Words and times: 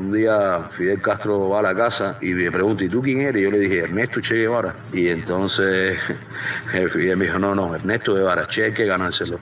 Un 0.00 0.12
día 0.12 0.66
Fidel 0.70 1.02
Castro 1.02 1.50
va 1.50 1.58
a 1.58 1.62
la 1.62 1.74
casa 1.74 2.16
y 2.22 2.30
me 2.32 2.50
pregunta, 2.50 2.82
¿y 2.82 2.88
tú 2.88 3.02
quién 3.02 3.20
eres? 3.20 3.42
Y 3.42 3.44
yo 3.44 3.50
le 3.50 3.58
dije, 3.58 3.80
Ernesto 3.80 4.22
Che 4.22 4.34
Guevara. 4.34 4.74
Y 4.94 5.10
entonces 5.10 5.98
Fidel 6.90 7.18
me 7.18 7.26
dijo, 7.26 7.38
no, 7.38 7.54
no, 7.54 7.74
Ernesto 7.74 8.14
Guevara, 8.14 8.46
Che 8.46 8.64
hay 8.64 8.72
que 8.72 8.86
ganárselo. 8.86 9.38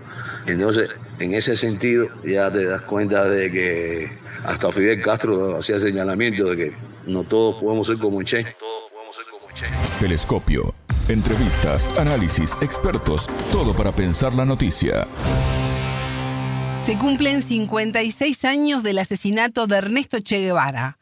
Entonces, 0.49 0.91
en 1.21 1.33
ese 1.35 1.57
sentido, 1.57 2.09
ya 2.25 2.51
te 2.51 2.65
das 2.65 2.83
cuenta 2.83 3.29
de 3.29 3.53
que 3.53 4.11
hasta 4.45 4.73
Fidel 4.73 5.01
Castro 5.01 5.59
hacía 5.59 5.79
señalamiento 5.79 6.47
de 6.47 6.57
que 6.57 6.77
no 7.07 7.23
todos 7.23 7.63
podemos 7.63 7.87
ser 7.87 7.99
como 7.99 8.21
Che. 8.25 8.45
Telescopio. 10.01 10.75
Entrevistas, 11.09 11.89
análisis, 11.97 12.61
expertos, 12.63 13.29
todo 13.53 13.75
para 13.75 13.93
pensar 13.93 14.35
la 14.35 14.45
noticia. 14.45 15.07
Se 16.89 16.97
cumplen 16.97 17.43
56 17.43 18.47
años 18.47 18.83
del 18.83 18.99
asesinato 18.99 19.67
de 19.67 19.77
Ernesto 19.77 20.21
Che 20.21 20.39
Guevara. 20.39 20.97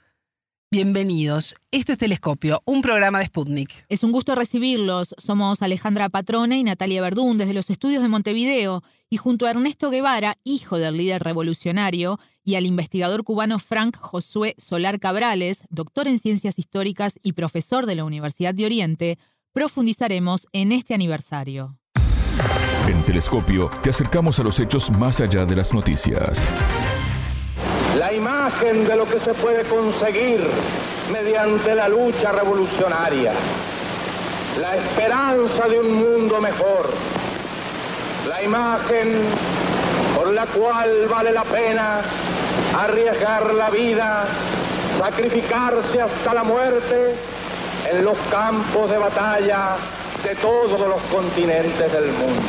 Bienvenidos. 0.69 1.55
Esto 1.71 1.93
es 1.93 1.99
Telescopio, 2.01 2.61
un 2.65 2.83
programa 2.83 3.21
de 3.21 3.27
Sputnik. 3.27 3.87
Es 3.89 4.03
un 4.03 4.11
gusto 4.11 4.35
recibirlos. 4.35 5.15
Somos 5.17 5.63
Alejandra 5.63 6.09
Patrone 6.09 6.59
y 6.59 6.65
Natalia 6.65 7.01
Verdún 7.03 7.39
desde 7.39 7.55
los 7.55 7.71
estudios 7.71 8.03
de 8.03 8.09
Montevideo 8.09 8.83
y 9.09 9.19
junto 9.19 9.47
a 9.47 9.51
Ernesto 9.51 9.91
Guevara, 9.91 10.39
hijo 10.43 10.77
del 10.77 10.97
líder 10.97 11.23
revolucionario, 11.23 12.19
y 12.43 12.57
al 12.57 12.67
investigador 12.67 13.23
cubano 13.23 13.61
Frank 13.61 13.97
Josué 13.97 14.57
Solar 14.59 14.99
Cabrales, 14.99 15.63
doctor 15.69 16.09
en 16.09 16.19
ciencias 16.19 16.59
históricas 16.59 17.17
y 17.23 17.35
profesor 17.35 17.87
de 17.87 17.95
la 17.95 18.03
Universidad 18.03 18.55
de 18.55 18.65
Oriente, 18.65 19.19
profundizaremos 19.53 20.49
en 20.53 20.73
este 20.73 20.95
aniversario. 20.95 21.79
En 22.89 23.03
Telescopio 23.03 23.69
te 23.83 23.91
acercamos 23.91 24.39
a 24.39 24.45
los 24.45 24.61
hechos 24.61 24.91
más 24.93 25.21
allá 25.21 25.45
de 25.45 25.57
las 25.57 25.75
noticias. 25.75 26.49
La 27.99 28.13
imagen 28.13 28.87
de 28.87 28.95
lo 28.95 29.05
que 29.07 29.19
se 29.19 29.35
puede 29.35 29.65
conseguir 29.65 30.41
mediante 31.13 31.75
la 31.75 31.89
lucha 31.89 32.31
revolucionaria. 32.31 33.33
La 34.61 34.77
esperanza 34.77 35.67
de 35.67 35.81
un 35.81 35.95
mundo 35.95 36.41
mejor. 36.41 36.91
La 38.29 38.45
imagen 38.45 39.31
por 40.15 40.33
la 40.33 40.47
cual 40.47 41.09
vale 41.11 41.33
la 41.33 41.43
pena 41.43 42.03
arriesgar 42.79 43.53
la 43.53 43.69
vida, 43.69 44.27
sacrificarse 44.97 46.03
hasta 46.03 46.35
la 46.35 46.45
muerte 46.45 47.17
en 47.91 48.05
los 48.05 48.17
campos 48.31 48.89
de 48.89 48.99
batalla 48.99 49.77
de 50.23 50.35
todos 50.37 50.81
los 50.81 51.03
continentes 51.11 51.93
del 51.93 52.13
mundo. 52.13 52.43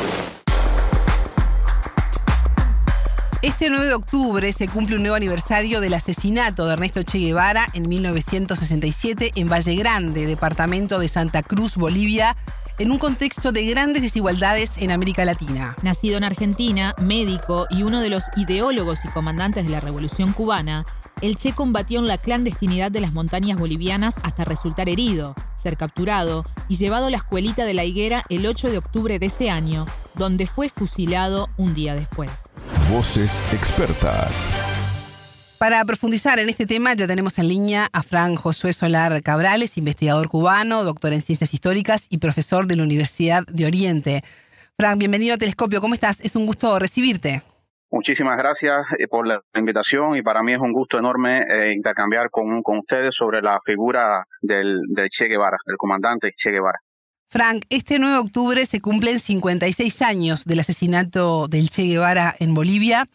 Este 3.40 3.70
9 3.70 3.86
de 3.86 3.94
octubre 3.94 4.52
se 4.52 4.66
cumple 4.66 4.96
un 4.96 5.02
nuevo 5.02 5.16
aniversario 5.16 5.80
del 5.80 5.94
asesinato 5.94 6.66
de 6.66 6.72
Ernesto 6.72 7.02
Che 7.04 7.18
Guevara 7.18 7.68
en 7.72 7.88
1967 7.88 9.30
en 9.36 9.48
Valle 9.48 9.76
Grande, 9.76 10.26
departamento 10.26 10.98
de 10.98 11.08
Santa 11.08 11.42
Cruz, 11.42 11.76
Bolivia, 11.76 12.36
en 12.78 12.92
un 12.92 12.98
contexto 12.98 13.52
de 13.52 13.66
grandes 13.66 14.02
desigualdades 14.02 14.78
en 14.78 14.90
América 14.90 15.24
Latina. 15.24 15.74
Nacido 15.82 16.16
en 16.16 16.24
Argentina, 16.24 16.94
médico 17.02 17.66
y 17.70 17.82
uno 17.82 18.00
de 18.00 18.10
los 18.10 18.24
ideólogos 18.36 19.04
y 19.04 19.08
comandantes 19.08 19.64
de 19.64 19.70
la 19.70 19.80
Revolución 19.80 20.32
cubana, 20.32 20.84
el 21.20 21.36
Che 21.36 21.52
combatió 21.52 21.98
en 21.98 22.06
la 22.06 22.16
clandestinidad 22.16 22.92
de 22.92 23.00
las 23.00 23.12
montañas 23.12 23.58
bolivianas 23.58 24.16
hasta 24.22 24.44
resultar 24.44 24.88
herido, 24.88 25.34
ser 25.56 25.76
capturado 25.76 26.44
y 26.68 26.76
llevado 26.76 27.06
a 27.06 27.10
la 27.10 27.16
escuelita 27.16 27.64
de 27.64 27.74
la 27.74 27.84
higuera 27.84 28.24
el 28.28 28.46
8 28.46 28.70
de 28.70 28.78
octubre 28.78 29.18
de 29.18 29.26
ese 29.26 29.50
año, 29.50 29.84
donde 30.14 30.46
fue 30.46 30.68
fusilado 30.68 31.48
un 31.56 31.74
día 31.74 31.94
después. 31.94 32.30
Voces 32.90 33.42
expertas. 33.52 34.36
Para 35.58 35.84
profundizar 35.84 36.38
en 36.38 36.48
este 36.48 36.66
tema 36.66 36.94
ya 36.94 37.08
tenemos 37.08 37.36
en 37.40 37.48
línea 37.48 37.88
a 37.92 38.04
Fran 38.04 38.36
Josué 38.36 38.72
Solar 38.72 39.20
Cabrales, 39.22 39.76
investigador 39.76 40.28
cubano, 40.28 40.84
doctor 40.84 41.12
en 41.12 41.20
ciencias 41.20 41.52
históricas 41.52 42.06
y 42.10 42.18
profesor 42.18 42.68
de 42.68 42.76
la 42.76 42.84
Universidad 42.84 43.42
de 43.44 43.66
Oriente. 43.66 44.22
Fran, 44.76 45.00
bienvenido 45.00 45.34
a 45.34 45.36
Telescopio, 45.36 45.80
¿cómo 45.80 45.94
estás? 45.94 46.20
Es 46.20 46.36
un 46.36 46.46
gusto 46.46 46.78
recibirte. 46.78 47.42
Muchísimas 47.90 48.38
gracias 48.38 48.86
eh, 49.00 49.08
por 49.08 49.26
la 49.26 49.40
invitación 49.56 50.14
y 50.14 50.22
para 50.22 50.44
mí 50.44 50.52
es 50.52 50.60
un 50.60 50.72
gusto 50.72 50.96
enorme 50.96 51.40
eh, 51.40 51.72
intercambiar 51.74 52.30
con, 52.30 52.62
con, 52.62 52.78
ustedes 52.78 53.12
sobre 53.18 53.42
la 53.42 53.58
figura 53.64 54.24
del, 54.40 54.82
del 54.94 55.08
Che 55.10 55.26
Guevara, 55.26 55.56
del 55.66 55.76
comandante 55.76 56.30
Che 56.36 56.50
Guevara. 56.52 56.78
Frank, 57.30 57.64
este 57.68 57.98
9 57.98 58.14
de 58.14 58.20
octubre 58.20 58.64
se 58.64 58.80
cumplen 58.80 59.18
56 59.18 60.02
años 60.02 60.44
del 60.44 60.60
asesinato 60.60 61.48
del 61.48 61.68
Che 61.68 61.82
Guevara 61.82 62.32
en 62.38 62.54
Bolivia. 62.54 63.06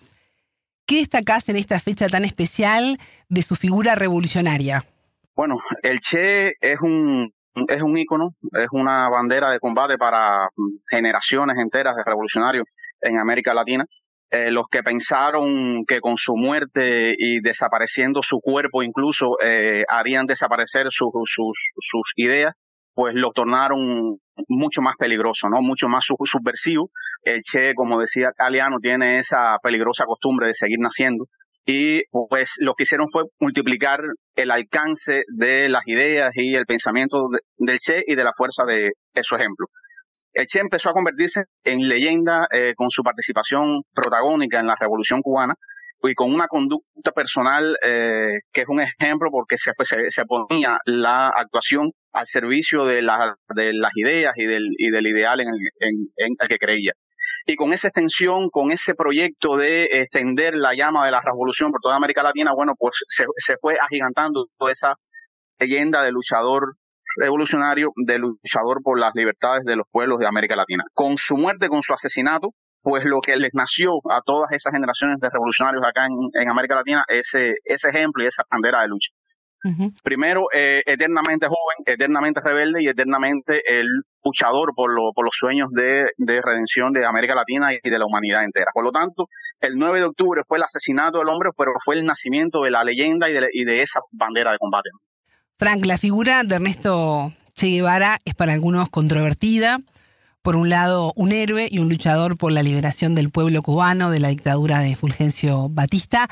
¿Qué 0.85 0.97
destacás 0.97 1.47
en 1.47 1.55
esta 1.55 1.79
fecha 1.79 2.07
tan 2.07 2.25
especial 2.25 2.97
de 3.29 3.41
su 3.41 3.55
figura 3.55 3.95
revolucionaria? 3.95 4.83
Bueno, 5.35 5.55
el 5.81 5.99
Che 6.01 6.49
es 6.59 6.79
un, 6.81 7.31
es 7.69 7.81
un 7.81 7.97
ícono, 7.97 8.31
es 8.51 8.67
una 8.71 9.07
bandera 9.09 9.49
de 9.51 9.59
combate 9.59 9.97
para 9.97 10.49
generaciones 10.89 11.57
enteras 11.57 11.95
de 11.95 12.03
revolucionarios 12.03 12.65
en 13.01 13.17
América 13.17 13.53
Latina. 13.53 13.85
Eh, 14.29 14.51
los 14.51 14.65
que 14.69 14.83
pensaron 14.83 15.85
que 15.87 16.01
con 16.01 16.17
su 16.17 16.35
muerte 16.35 17.13
y 17.17 17.39
desapareciendo 17.39 18.21
su 18.23 18.39
cuerpo 18.41 18.83
incluso 18.83 19.37
eh, 19.43 19.83
harían 19.87 20.25
desaparecer 20.25 20.87
sus, 20.89 21.11
sus, 21.13 21.57
sus 21.75 22.11
ideas, 22.17 22.55
pues 22.93 23.15
lo 23.15 23.31
tornaron 23.31 24.17
mucho 24.47 24.81
más 24.81 24.95
peligroso, 24.97 25.49
¿no? 25.49 25.61
Mucho 25.61 25.87
más 25.87 26.05
subversivo. 26.05 26.89
El 27.23 27.41
Che, 27.43 27.73
como 27.75 27.99
decía 27.99 28.31
Caliano, 28.35 28.77
tiene 28.81 29.19
esa 29.19 29.57
peligrosa 29.61 30.05
costumbre 30.05 30.47
de 30.47 30.55
seguir 30.55 30.79
naciendo. 30.79 31.25
Y 31.65 32.01
pues 32.11 32.49
lo 32.57 32.73
que 32.73 32.83
hicieron 32.83 33.07
fue 33.11 33.23
multiplicar 33.39 33.99
el 34.35 34.51
alcance 34.51 35.23
de 35.37 35.69
las 35.69 35.87
ideas 35.87 36.31
y 36.35 36.55
el 36.55 36.65
pensamiento 36.65 37.29
del 37.57 37.79
Che 37.79 38.03
y 38.05 38.15
de 38.15 38.23
la 38.23 38.33
fuerza 38.35 38.63
de, 38.65 38.91
su 39.23 39.35
ejemplo. 39.35 39.67
El 40.33 40.47
Che 40.47 40.59
empezó 40.59 40.89
a 40.89 40.93
convertirse 40.93 41.43
en 41.63 41.87
leyenda 41.87 42.47
eh, 42.51 42.73
con 42.75 42.89
su 42.89 43.01
participación 43.01 43.83
protagónica 43.93 44.59
en 44.59 44.67
la 44.67 44.75
Revolución 44.77 45.21
cubana 45.21 45.55
y 46.09 46.15
con 46.15 46.33
una 46.33 46.47
conducta 46.47 47.11
personal 47.11 47.77
eh, 47.81 48.39
que 48.51 48.61
es 48.61 48.67
un 48.67 48.81
ejemplo 48.81 49.29
porque 49.31 49.55
se, 49.57 49.71
se, 50.11 50.25
ponía 50.25 50.77
la 50.85 51.29
actuación 51.29 51.91
al 52.11 52.27
servicio 52.27 52.85
de, 52.85 53.01
la, 53.01 53.35
de 53.55 53.73
las 53.73 53.91
ideas 53.95 54.33
y 54.35 54.45
del, 54.45 54.67
y 54.77 54.89
del 54.89 55.07
ideal 55.07 55.39
en 55.39 55.47
el, 55.47 55.55
en, 56.17 56.35
el 56.39 56.47
que 56.47 56.57
creía. 56.57 56.91
Y 57.45 57.55
con 57.55 57.73
esa 57.73 57.87
extensión, 57.87 58.49
con 58.49 58.71
ese 58.71 58.95
proyecto 58.95 59.57
de 59.57 59.85
extender 59.91 60.55
la 60.55 60.73
llama 60.73 61.05
de 61.05 61.11
la 61.11 61.21
revolución 61.21 61.71
por 61.71 61.81
toda 61.81 61.95
América 61.95 62.23
Latina, 62.23 62.51
bueno, 62.53 62.73
pues 62.77 62.93
se, 63.15 63.25
se 63.45 63.55
fue 63.59 63.75
agigantando 63.79 64.45
toda 64.57 64.71
esa 64.71 64.95
leyenda 65.59 66.03
de 66.03 66.11
luchador 66.11 66.75
revolucionario, 67.17 67.91
de 67.95 68.17
luchador 68.17 68.81
por 68.83 68.99
las 68.99 69.13
libertades 69.15 69.63
de 69.65 69.75
los 69.75 69.87
pueblos 69.91 70.19
de 70.19 70.27
América 70.27 70.55
Latina. 70.55 70.83
Con 70.93 71.17
su 71.17 71.35
muerte, 71.37 71.67
con 71.67 71.81
su 71.83 71.93
asesinato, 71.93 72.51
pues 72.83 73.03
lo 73.05 73.21
que 73.21 73.35
les 73.37 73.53
nació 73.53 73.93
a 74.11 74.21
todas 74.25 74.51
esas 74.51 74.73
generaciones 74.73 75.19
de 75.19 75.29
revolucionarios 75.29 75.83
acá 75.83 76.05
en, 76.05 76.49
América 76.49 76.75
Latina, 76.75 77.03
ese, 77.07 77.55
ese 77.63 77.89
ejemplo 77.89 78.23
y 78.23 78.27
esa 78.27 78.43
bandera 78.51 78.81
de 78.81 78.89
lucha. 78.89 79.09
Primero, 80.03 80.47
eh, 80.53 80.83
eternamente 80.85 81.47
joven, 81.47 81.77
eternamente 81.85 82.41
rebelde 82.43 82.83
y 82.83 82.89
eternamente 82.89 83.61
el 83.65 83.87
luchador 84.21 84.73
por, 84.75 84.93
lo, 84.93 85.13
por 85.13 85.23
los 85.23 85.33
sueños 85.39 85.69
de, 85.71 86.03
de, 86.17 86.41
redención 86.41 86.91
de 86.91 87.05
América 87.05 87.33
Latina 87.33 87.69
y 87.73 87.89
de 87.89 87.97
la 87.97 88.05
humanidad 88.05 88.43
entera. 88.43 88.71
Por 88.73 88.83
lo 88.83 88.91
tanto, 88.91 89.27
el 89.61 89.75
9 89.75 89.99
de 89.99 90.05
octubre 90.05 90.41
fue 90.45 90.57
el 90.57 90.65
asesinato 90.65 91.19
del 91.19 91.29
hombre, 91.29 91.51
pero 91.57 91.71
fue 91.85 91.95
el 91.95 92.03
nacimiento 92.03 92.63
de 92.63 92.71
la 92.71 92.83
leyenda 92.83 93.29
y 93.29 93.33
de, 93.33 93.47
y 93.53 93.63
de 93.63 93.83
esa 93.83 94.01
bandera 94.11 94.51
de 94.51 94.57
combate. 94.57 94.89
Frank, 95.57 95.85
la 95.85 95.97
figura 95.97 96.43
de 96.43 96.55
Ernesto 96.55 97.31
Che 97.55 97.67
Guevara 97.67 98.17
es 98.25 98.35
para 98.35 98.51
algunos 98.51 98.89
controvertida 98.89 99.77
por 100.43 100.57
un 100.57 100.69
lado, 100.69 101.13
un 101.15 101.31
héroe 101.31 101.67
y 101.71 101.79
un 101.79 101.89
luchador 101.89 102.37
por 102.37 102.51
la 102.51 102.61
liberación 102.61 103.15
del 103.15 103.31
pueblo 103.31 103.61
cubano 103.61 104.11
de 104.11 104.19
la 104.19 104.27
dictadura 104.27 104.79
de 104.79 104.95
Fulgencio 104.95 105.69
Batista, 105.69 106.27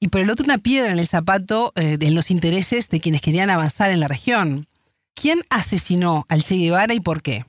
y 0.00 0.08
por 0.08 0.20
el 0.20 0.30
otro 0.30 0.44
una 0.44 0.58
piedra 0.58 0.92
en 0.92 1.00
el 1.00 1.06
zapato 1.06 1.72
eh, 1.74 1.98
en 2.00 2.14
los 2.14 2.30
intereses 2.30 2.88
de 2.88 3.00
quienes 3.00 3.20
querían 3.20 3.50
avanzar 3.50 3.90
en 3.90 3.98
la 3.98 4.06
región. 4.06 4.66
¿Quién 5.20 5.40
asesinó 5.50 6.24
al 6.28 6.44
Che 6.44 6.54
Guevara 6.54 6.94
y 6.94 7.00
por 7.00 7.20
qué? 7.20 7.42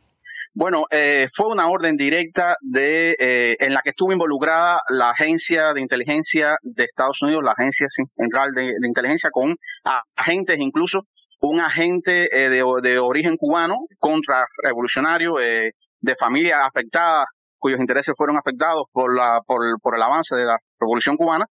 Bueno, 0.55 0.85
eh, 0.89 1.27
fue 1.37 1.45
una 1.47 1.69
orden 1.69 1.95
directa 1.95 2.55
de, 2.59 3.15
eh, 3.19 3.55
en 3.59 3.75
la 3.75 3.81
que 3.83 3.91
estuvo 3.91 4.11
involucrada 4.11 4.81
la 4.89 5.11
agencia 5.11 5.73
de 5.73 5.81
inteligencia 5.81 6.57
de 6.63 6.85
Estados 6.85 7.21
Unidos, 7.21 7.43
la 7.43 7.51
agencia 7.51 7.85
central 8.17 8.51
de, 8.55 8.73
inteligencia, 8.83 9.29
con 9.31 9.55
agentes, 10.15 10.57
incluso 10.59 11.03
un 11.41 11.61
agente 11.61 12.27
de, 12.31 12.63
de, 12.81 12.99
origen 12.99 13.37
cubano, 13.37 13.75
contrarrevolucionario, 13.99 15.35
de 16.01 16.15
familias 16.15 16.59
afectadas, 16.65 17.25
cuyos 17.57 17.79
intereses 17.79 18.13
fueron 18.17 18.37
afectados 18.37 18.85
por, 18.91 19.15
la, 19.15 19.39
por, 19.45 19.61
por 19.81 19.95
el 19.95 20.01
avance 20.01 20.35
de 20.35 20.45
la 20.45 20.57
Revolución 20.79 21.17
cubana, 21.17 21.45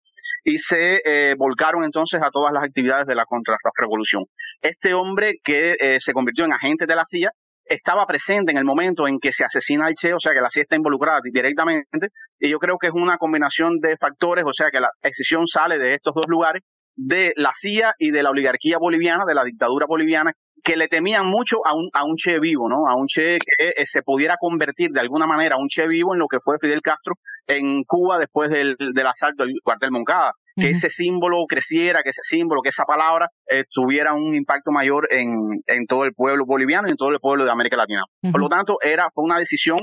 y 0.44 0.58
se 0.60 1.02
eh, 1.04 1.36
volcaron 1.38 1.84
entonces 1.84 2.22
a 2.24 2.30
todas 2.32 2.54
las 2.54 2.64
actividades 2.64 3.06
de 3.06 3.16
la 3.16 3.26
contrarrevolución. 3.26 4.24
Este 4.62 4.94
hombre 4.94 5.34
que 5.44 5.76
eh, 5.80 5.98
se 6.00 6.14
convirtió 6.14 6.46
en 6.46 6.54
agente 6.54 6.86
de 6.86 6.96
la 6.96 7.04
CIA 7.10 7.32
estaba 7.66 8.06
presente 8.06 8.52
en 8.52 8.58
el 8.58 8.64
momento 8.64 9.08
en 9.10 9.20
que 9.20 9.34
se 9.34 9.44
asesina 9.44 9.88
al 9.88 9.96
Che, 9.96 10.14
o 10.14 10.20
sea 10.22 10.34
que 10.34 10.40
la 10.40 10.50
CIA 10.50 10.64
está 10.64 10.78
involucrada 10.78 11.20
directamente, 11.22 12.08
y 12.40 12.50
yo 12.50 12.60
creo 12.60 12.78
que 12.78 12.88
es 12.88 12.94
una 12.94 13.18
combinación 13.18 13.80
de 13.80 13.98
factores, 13.98 14.46
o 14.46 14.54
sea 14.54 14.72
que 14.72 14.80
la 14.80 14.90
excisión 15.02 15.46
sale 15.48 15.78
de 15.78 15.96
estos 15.96 16.14
dos 16.16 16.28
lugares 16.30 16.64
de 16.96 17.34
la 17.36 17.52
CIA 17.60 17.94
y 18.00 18.12
de 18.12 18.24
la 18.24 18.30
oligarquía 18.30 18.78
boliviana, 18.78 19.26
de 19.26 19.36
la 19.36 19.44
dictadura 19.44 19.86
boliviana, 19.86 20.32
que 20.64 20.76
le 20.76 20.88
temían 20.88 21.26
mucho 21.26 21.58
a 21.66 21.76
un, 21.76 21.90
a 21.94 22.04
un 22.04 22.16
Che 22.16 22.40
vivo, 22.40 22.68
¿no? 22.68 22.88
A 22.88 22.96
un 22.96 23.08
Che 23.08 23.38
que 23.40 23.70
eh, 23.70 23.86
se 23.92 24.02
pudiera 24.02 24.36
convertir 24.40 24.92
de 24.92 25.00
alguna 25.00 25.26
manera, 25.26 25.56
a 25.56 25.60
un 25.60 25.68
Che 25.70 25.88
vivo 25.88 26.14
en 26.14 26.20
lo 26.20 26.28
que 26.28 26.40
fue 26.44 26.58
Fidel 26.60 26.82
Castro 26.82 27.16
en 27.48 27.84
Cuba 27.84 28.18
después 28.18 28.50
del, 28.50 28.76
del 28.78 29.08
asalto 29.08 29.44
del 29.44 29.54
cuartel 29.64 29.92
Moncada. 29.92 30.32
Que 30.60 30.72
ese 30.72 30.90
símbolo 30.90 31.46
creciera, 31.48 32.02
que 32.02 32.10
ese 32.10 32.24
símbolo, 32.28 32.64
que 32.64 32.70
esa 32.70 32.84
palabra 32.84 33.28
eh, 33.48 33.66
tuviera 33.72 34.14
un 34.16 34.34
impacto 34.34 34.72
mayor 34.72 35.08
en, 35.12 35.30
en 35.68 35.86
todo 35.86 36.04
el 36.04 36.14
pueblo 36.16 36.46
boliviano 36.48 36.88
y 36.88 36.92
en 36.92 36.98
todo 36.98 37.10
el 37.10 37.20
pueblo 37.20 37.46
de 37.46 37.52
América 37.52 37.78
Latina. 37.78 38.02
Por 38.32 38.42
lo 38.42 38.50
tanto, 38.50 38.78
era, 38.82 39.08
fue 39.14 39.24
una 39.24 39.38
decisión 39.38 39.78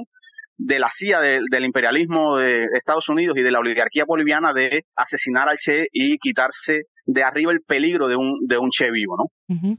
de 0.57 0.79
la 0.79 0.91
CIA, 0.97 1.21
del 1.21 1.65
imperialismo 1.65 2.37
de 2.37 2.67
Estados 2.75 3.09
Unidos 3.09 3.37
y 3.37 3.43
de 3.43 3.51
la 3.51 3.59
oligarquía 3.59 4.05
boliviana 4.07 4.53
de 4.53 4.83
asesinar 4.97 5.49
al 5.49 5.59
Che 5.59 5.87
y 5.93 6.17
quitarse 6.19 6.83
de 7.07 7.23
arriba 7.23 7.53
el 7.53 7.61
peligro 7.67 8.09
de 8.09 8.17
un, 8.17 8.39
de 8.47 8.59
un 8.59 8.71
Che 8.71 8.91
vivo, 8.91 9.17
¿no? 9.17 9.25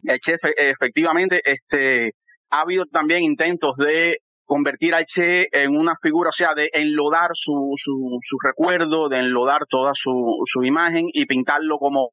El 0.04 0.20
Che 0.20 0.36
efectivamente, 0.58 1.42
este, 1.44 2.12
ha 2.52 2.62
habido 2.62 2.86
también 2.92 3.24
intentos 3.24 3.76
de 3.78 4.18
convertir 4.46 4.94
al 4.94 5.06
Che 5.06 5.48
en 5.52 5.76
una 5.76 5.96
figura, 6.02 6.30
o 6.30 6.34
sea, 6.34 6.54
de 6.54 6.70
enlodar 6.74 7.32
su, 7.34 7.74
su, 7.78 8.20
su 8.28 8.38
recuerdo, 8.46 9.10
de 9.10 9.20
enlodar 9.20 9.62
toda 9.70 9.92
su, 9.96 10.44
su 10.46 10.64
imagen 10.64 11.06
y 11.14 11.26
pintarlo 11.26 11.78
como 11.78 12.10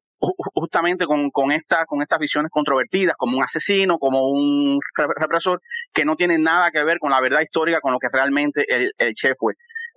justamente 0.53 1.05
con, 1.05 1.29
con, 1.31 1.51
esta, 1.51 1.85
con 1.85 2.01
estas 2.01 2.19
visiones 2.19 2.51
controvertidas, 2.51 3.15
como 3.17 3.37
un 3.37 3.43
asesino, 3.43 3.97
como 3.97 4.29
un 4.29 4.79
represor, 4.95 5.59
que 5.93 6.05
no 6.05 6.15
tienen 6.15 6.43
nada 6.43 6.71
que 6.71 6.83
ver 6.83 6.99
con 6.99 7.11
la 7.11 7.21
verdad 7.21 7.41
histórica, 7.41 7.81
con 7.81 7.93
lo 7.93 7.99
que 7.99 8.07
realmente 8.11 8.63
el, 8.67 8.91
el 8.97 9.13
Che 9.15 9.35
fue. 9.37 9.53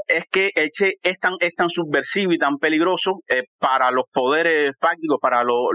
Es 0.08 0.24
que 0.30 0.50
el 0.54 0.70
Che 0.70 0.94
es 1.02 1.18
tan, 1.18 1.34
es 1.40 1.54
tan 1.54 1.68
subversivo 1.70 2.32
y 2.32 2.38
tan 2.38 2.58
peligroso 2.58 3.20
eh, 3.28 3.44
para 3.58 3.90
los 3.90 4.04
poderes 4.12 4.74
fácticos, 4.80 5.18
para 5.20 5.44
los, 5.44 5.70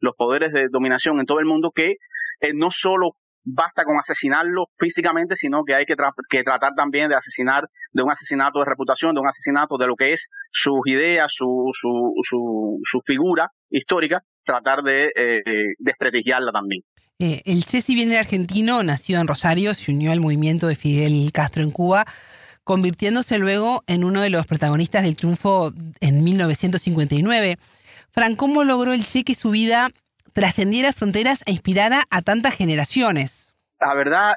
los 0.00 0.14
poderes 0.16 0.52
de 0.52 0.68
dominación 0.68 1.20
en 1.20 1.26
todo 1.26 1.40
el 1.40 1.46
mundo, 1.46 1.70
que 1.74 1.94
eh, 2.40 2.52
no 2.54 2.70
solo 2.70 3.12
basta 3.44 3.84
con 3.84 3.98
asesinarlo 3.98 4.66
físicamente, 4.78 5.34
sino 5.36 5.64
que 5.64 5.74
hay 5.74 5.84
que, 5.84 5.94
que, 6.28 6.42
tratar 6.42 6.72
también 6.74 7.08
de 7.08 7.16
asesinar, 7.16 7.64
de 7.92 8.02
un 8.02 8.10
asesinato 8.10 8.58
de 8.60 8.66
reputación, 8.66 9.14
de 9.14 9.20
un 9.20 9.28
asesinato 9.28 9.76
de 9.78 9.86
lo 9.86 9.96
que 9.96 10.12
es 10.12 10.22
sus 10.52 10.80
ideas, 10.86 11.28
su, 11.36 11.70
su, 11.80 12.12
su, 12.28 12.78
su 12.84 13.00
figura 13.06 13.48
histórica, 13.70 14.22
tratar 14.44 14.82
de 14.82 15.10
eh, 15.14 15.42
desprestigiarla 15.78 16.52
también. 16.52 16.82
Eh, 17.18 17.42
el 17.44 17.66
Che, 17.66 17.82
si 17.82 17.94
bien 17.94 18.10
era 18.10 18.20
argentino, 18.20 18.82
nació 18.82 19.20
en 19.20 19.28
Rosario, 19.28 19.74
se 19.74 19.92
unió 19.92 20.10
al 20.10 20.20
movimiento 20.20 20.66
de 20.68 20.74
Fidel 20.74 21.30
Castro 21.32 21.62
en 21.62 21.70
Cuba, 21.70 22.06
convirtiéndose 22.64 23.38
luego 23.38 23.82
en 23.86 24.04
uno 24.04 24.22
de 24.22 24.30
los 24.30 24.46
protagonistas 24.46 25.02
del 25.02 25.16
triunfo 25.16 25.72
en 26.00 26.24
1959. 26.24 27.56
Fran, 28.10 28.36
¿cómo 28.36 28.64
logró 28.64 28.94
el 28.94 29.04
Che 29.06 29.22
que 29.22 29.34
su 29.34 29.50
vida 29.50 29.90
trascendiera 30.32 30.92
fronteras 30.92 31.42
e 31.46 31.52
inspirara 31.52 32.02
a 32.10 32.22
tantas 32.22 32.56
generaciones? 32.56 33.54
La 33.80 33.94
verdad, 33.94 34.34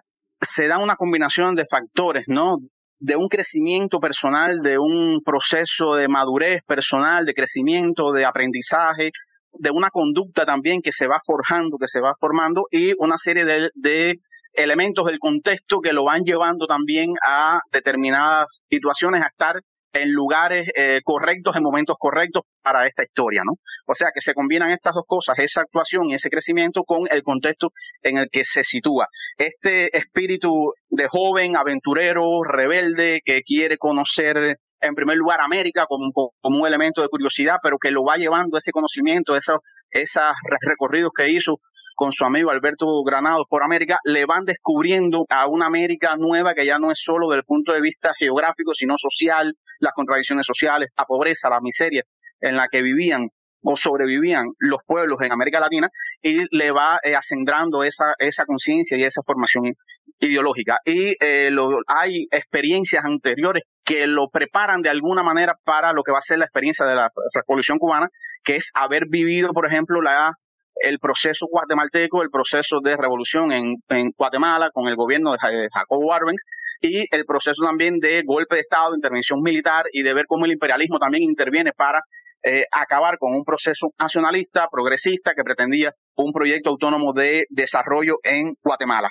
se 0.56 0.68
da 0.68 0.78
una 0.78 0.96
combinación 0.96 1.56
de 1.56 1.66
factores, 1.66 2.26
¿no? 2.28 2.58
De 3.00 3.16
un 3.16 3.28
crecimiento 3.28 4.00
personal, 4.00 4.62
de 4.62 4.78
un 4.78 5.22
proceso 5.26 5.96
de 5.96 6.08
madurez 6.08 6.62
personal, 6.66 7.26
de 7.26 7.34
crecimiento, 7.34 8.12
de 8.12 8.26
aprendizaje, 8.26 9.12
de 9.54 9.72
una 9.72 9.90
conducta 9.90 10.46
también 10.46 10.82
que 10.82 10.92
se 10.92 11.08
va 11.08 11.20
forjando, 11.26 11.78
que 11.78 11.88
se 11.88 12.00
va 12.00 12.14
formando 12.20 12.66
y 12.72 12.94
una 12.98 13.18
serie 13.24 13.46
de, 13.46 13.70
de 13.76 14.16
elementos 14.54 15.06
del 15.06 15.20
contexto 15.20 15.80
que 15.82 15.94
lo 15.94 16.06
van 16.06 16.24
llevando 16.24 16.66
también 16.66 17.14
a 17.24 17.60
determinadas 17.72 18.48
situaciones, 18.70 19.22
a 19.22 19.28
estar 19.28 19.56
en 19.94 20.12
lugares 20.12 20.68
eh, 20.76 21.02
correctos, 21.04 21.56
en 21.56 21.64
momentos 21.64 21.96
correctos 22.00 22.44
para 22.62 22.88
esta 22.88 23.04
historia, 23.04 23.44
¿no? 23.46 23.54
O 23.86 23.96
sea 23.96 24.10
que 24.14 24.22
se 24.22 24.34
combinan 24.34 24.72
estas 24.72 24.96
dos 24.96 25.06
cosas, 25.08 25.38
esa 25.38 25.62
actuación 25.62 26.10
y 26.10 26.16
ese 26.16 26.30
crecimiento 26.30 26.84
con 26.84 27.08
el 27.10 27.24
contexto 27.24 27.70
en 28.02 28.18
el 28.18 28.28
que 28.32 28.44
se 28.52 28.64
sitúa. 28.64 29.08
Este 29.38 29.96
espíritu 29.96 30.74
de 30.90 31.08
joven, 31.08 31.56
aventurero, 31.56 32.44
rebelde, 32.44 33.22
que 33.24 33.42
quiere 33.44 33.78
conocer 33.78 34.58
en 34.82 34.96
primer 34.96 35.16
lugar 35.16 35.40
América 35.42 35.86
como, 35.88 36.12
como 36.12 36.60
un 36.60 36.68
elemento 36.68 37.02
de 37.02 37.08
curiosidad, 37.08 37.58
pero 37.62 37.78
que 37.78 37.92
lo 37.92 38.04
va 38.04 38.18
llevando 38.18 38.58
ese 38.58 38.72
conocimiento, 38.72 39.36
esos, 39.36 39.60
esos 39.92 40.24
recorridos 40.62 41.12
que 41.16 41.30
hizo 41.30 41.60
con 41.96 42.12
su 42.12 42.26
amigo 42.26 42.52
Alberto 42.52 42.86
Granados 43.04 43.46
por 43.50 43.64
América, 43.64 44.00
le 44.04 44.26
van 44.26 44.46
descubriendo 44.46 45.26
a 45.30 45.48
una 45.48 45.68
América 45.68 46.16
nueva 46.18 46.54
que 46.54 46.66
ya 46.66 46.80
no 46.80 46.92
es 46.92 47.02
solo 47.04 47.30
desde 47.30 47.40
el 47.40 47.46
punto 47.46 47.74
de 47.74 47.82
vista 47.82 48.14
geográfico, 48.18 48.74
sino 48.74 48.96
social, 48.98 49.54
las 49.80 49.94
contradicciones 49.94 50.46
sociales, 50.46 50.90
la 50.98 51.06
pobreza, 51.06 51.50
la 51.50 51.62
miseria 51.62 52.04
en 52.42 52.56
la 52.56 52.68
que 52.70 52.82
vivían 52.82 53.30
o 53.64 53.78
sobrevivían 53.78 54.48
los 54.60 54.82
pueblos 54.86 55.20
en 55.22 55.32
América 55.32 55.60
Latina 55.60 55.90
y 56.22 56.46
le 56.56 56.72
va 56.72 57.00
eh, 57.04 57.16
ascendrando 57.16 57.84
esa, 57.84 58.14
esa 58.20 58.46
conciencia 58.46 58.98
y 58.98 59.04
esa 59.04 59.22
formación 59.26 59.74
ideológica. 60.20 60.80
Y 60.86 61.16
eh, 61.20 61.50
hay 61.88 62.28
experiencias 62.32 63.04
anteriores 63.06 63.64
que 63.86 64.06
lo 64.08 64.28
preparan 64.30 64.82
de 64.82 64.90
alguna 64.90 65.24
manera 65.24 65.56
para 65.64 65.94
lo 65.94 66.04
que 66.04 66.12
va 66.12 66.20
a 66.20 66.28
ser 66.28 66.40
la 66.40 66.46
experiencia 66.46 66.86
de 66.86 66.96
la 66.96 67.10
Revolución 67.34 67.78
Cubana, 67.78 68.10
que 68.44 68.58
es 68.58 68.66
haber 68.74 69.06
vivido, 69.10 69.54
por 69.54 69.66
ejemplo, 69.66 70.02
la 70.02 70.34
el 70.76 71.00
proceso 71.00 71.46
guatemalteco, 71.50 72.24
el 72.24 72.30
proceso 72.30 72.80
de 72.82 72.98
revolución 72.98 73.52
en, 73.52 73.76
en 73.90 74.12
Guatemala 74.18 74.70
con 74.74 74.88
el 74.88 74.96
gobierno 74.96 75.32
de 75.32 75.38
Jacobo 75.72 76.06
Warben 76.06 76.36
y 76.82 77.06
el 77.16 77.26
proceso 77.26 77.64
también 77.64 78.00
de 78.00 78.22
golpe 78.26 78.56
de 78.56 78.62
Estado, 78.62 78.92
de 78.92 78.98
intervención 78.98 79.42
militar 79.42 79.86
y 79.94 80.04
de 80.04 80.14
ver 80.14 80.26
cómo 80.28 80.46
el 80.46 80.52
imperialismo 80.52 81.00
también 81.00 81.24
interviene 81.24 81.72
para 81.72 82.02
eh, 82.44 82.66
acabar 82.72 83.18
con 83.18 83.34
un 83.34 83.46
proceso 83.46 83.88
nacionalista, 83.98 84.68
progresista, 84.70 85.34
que 85.34 85.44
pretendía 85.44 85.94
un 86.18 86.34
proyecto 86.34 86.72
autónomo 86.72 87.14
de 87.14 87.46
desarrollo 87.50 88.18
en 88.22 88.54
Guatemala. 88.62 89.08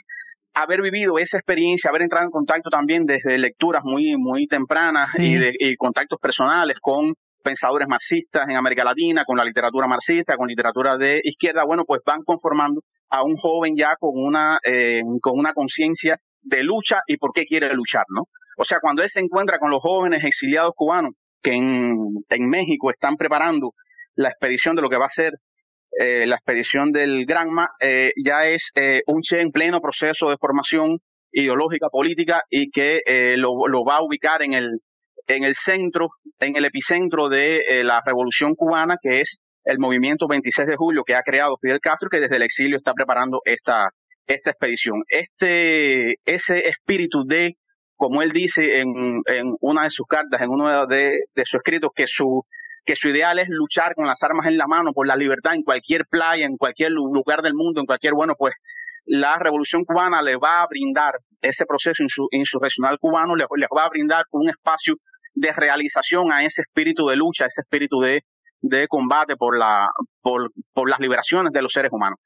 Haber 0.54 0.82
vivido 0.82 1.18
esa 1.18 1.38
experiencia, 1.38 1.88
haber 1.88 2.02
entrado 2.02 2.26
en 2.26 2.30
contacto 2.30 2.68
también 2.68 3.06
desde 3.06 3.38
lecturas 3.38 3.82
muy, 3.84 4.16
muy 4.18 4.46
tempranas 4.46 5.18
y, 5.18 5.36
de, 5.36 5.54
y 5.58 5.76
contactos 5.76 6.18
personales 6.20 6.76
con 6.78 7.14
pensadores 7.42 7.88
marxistas 7.88 8.48
en 8.48 8.56
América 8.56 8.84
Latina, 8.84 9.24
con 9.24 9.36
la 9.36 9.44
literatura 9.44 9.86
marxista, 9.86 10.36
con 10.36 10.48
literatura 10.48 10.96
de 10.96 11.20
izquierda, 11.24 11.64
bueno, 11.64 11.84
pues 11.86 12.00
van 12.06 12.22
conformando 12.24 12.80
a 13.10 13.22
un 13.22 13.36
joven 13.36 13.74
ya 13.76 13.94
con 13.98 14.12
una, 14.14 14.58
eh, 14.64 15.02
con 15.20 15.38
una 15.38 15.52
conciencia 15.52 16.16
de 16.42 16.62
lucha 16.62 17.00
y 17.06 17.16
por 17.16 17.32
qué 17.34 17.44
quiere 17.44 17.72
luchar, 17.74 18.04
¿no? 18.14 18.24
O 18.58 18.64
sea, 18.64 18.78
cuando 18.80 19.02
él 19.02 19.10
se 19.12 19.20
encuentra 19.20 19.58
con 19.58 19.70
los 19.70 19.80
jóvenes 19.80 20.24
exiliados 20.24 20.72
cubanos 20.74 21.12
que 21.42 21.52
en, 21.52 22.48
México 22.48 22.90
están 22.90 23.16
preparando 23.16 23.72
la 24.14 24.28
expedición 24.28 24.76
de 24.76 24.82
lo 24.82 24.88
que 24.88 24.98
va 24.98 25.06
a 25.06 25.14
ser 25.14 25.32
eh, 25.98 26.26
la 26.26 26.36
expedición 26.36 26.92
del 26.92 27.26
Granma, 27.26 27.68
eh, 27.80 28.12
ya 28.24 28.46
es 28.46 28.62
eh, 28.76 29.02
un 29.06 29.20
Che 29.22 29.40
en 29.40 29.50
pleno 29.50 29.80
proceso 29.80 30.30
de 30.30 30.36
formación 30.38 30.98
ideológica, 31.32 31.88
política 31.90 32.42
y 32.50 32.70
que 32.70 33.00
eh, 33.04 33.36
lo, 33.36 33.66
lo 33.68 33.84
va 33.84 33.96
a 33.96 34.02
ubicar 34.02 34.42
en 34.42 34.52
el, 34.52 34.80
en 35.26 35.44
el 35.44 35.54
centro, 35.64 36.08
en 36.40 36.56
el 36.56 36.64
epicentro 36.64 37.28
de 37.28 37.58
eh, 37.68 37.84
la 37.84 38.00
revolución 38.04 38.54
cubana, 38.54 38.96
que 39.00 39.20
es 39.20 39.38
el 39.64 39.78
movimiento 39.78 40.26
26 40.26 40.68
de 40.68 40.76
julio 40.76 41.04
que 41.04 41.14
ha 41.14 41.22
creado 41.22 41.56
Fidel 41.60 41.80
Castro, 41.80 42.08
que 42.10 42.20
desde 42.20 42.36
el 42.36 42.42
exilio 42.42 42.76
está 42.76 42.92
preparando 42.92 43.40
esta, 43.44 43.88
esta 44.26 44.50
expedición. 44.50 45.02
Este, 45.08 46.14
ese 46.24 46.68
espíritu 46.68 47.24
de, 47.24 47.54
como 47.96 48.22
él 48.22 48.32
dice 48.32 48.80
en, 48.80 49.22
en 49.26 49.54
una 49.60 49.84
de 49.84 49.90
sus 49.90 50.06
cartas, 50.06 50.40
en 50.40 50.50
uno 50.50 50.86
de, 50.86 51.18
de 51.34 51.44
sus 51.44 51.58
escritos, 51.58 51.90
que 51.94 52.06
su, 52.08 52.44
que 52.84 52.96
su 52.96 53.08
ideal 53.08 53.38
es 53.38 53.48
luchar 53.48 53.94
con 53.94 54.06
las 54.06 54.20
armas 54.22 54.46
en 54.46 54.58
la 54.58 54.66
mano 54.66 54.92
por 54.92 55.06
la 55.06 55.16
libertad 55.16 55.54
en 55.54 55.62
cualquier 55.62 56.04
playa, 56.10 56.46
en 56.46 56.56
cualquier 56.56 56.90
lugar 56.90 57.42
del 57.42 57.54
mundo, 57.54 57.80
en 57.80 57.86
cualquier, 57.86 58.14
bueno, 58.14 58.34
pues 58.36 58.54
la 59.06 59.38
revolución 59.38 59.84
cubana 59.84 60.22
le 60.22 60.36
va 60.36 60.62
a 60.62 60.66
brindar 60.68 61.14
ese 61.40 61.64
proceso 61.66 62.02
insurreccional 62.30 62.98
cubano, 62.98 63.34
le, 63.34 63.44
va 63.44 63.84
a 63.84 63.88
brindar 63.88 64.24
un 64.30 64.48
espacio 64.48 64.94
de 65.34 65.52
realización 65.52 66.30
a 66.32 66.44
ese 66.44 66.62
espíritu 66.62 67.06
de 67.06 67.16
lucha, 67.16 67.46
ese 67.46 67.62
espíritu 67.62 68.00
de, 68.00 68.20
de 68.60 68.86
combate 68.88 69.36
por, 69.36 69.58
la, 69.58 69.88
por, 70.20 70.50
por 70.72 70.88
las 70.88 71.00
liberaciones 71.00 71.52
de 71.52 71.62
los 71.62 71.72
seres 71.72 71.90
humanos. 71.92 72.18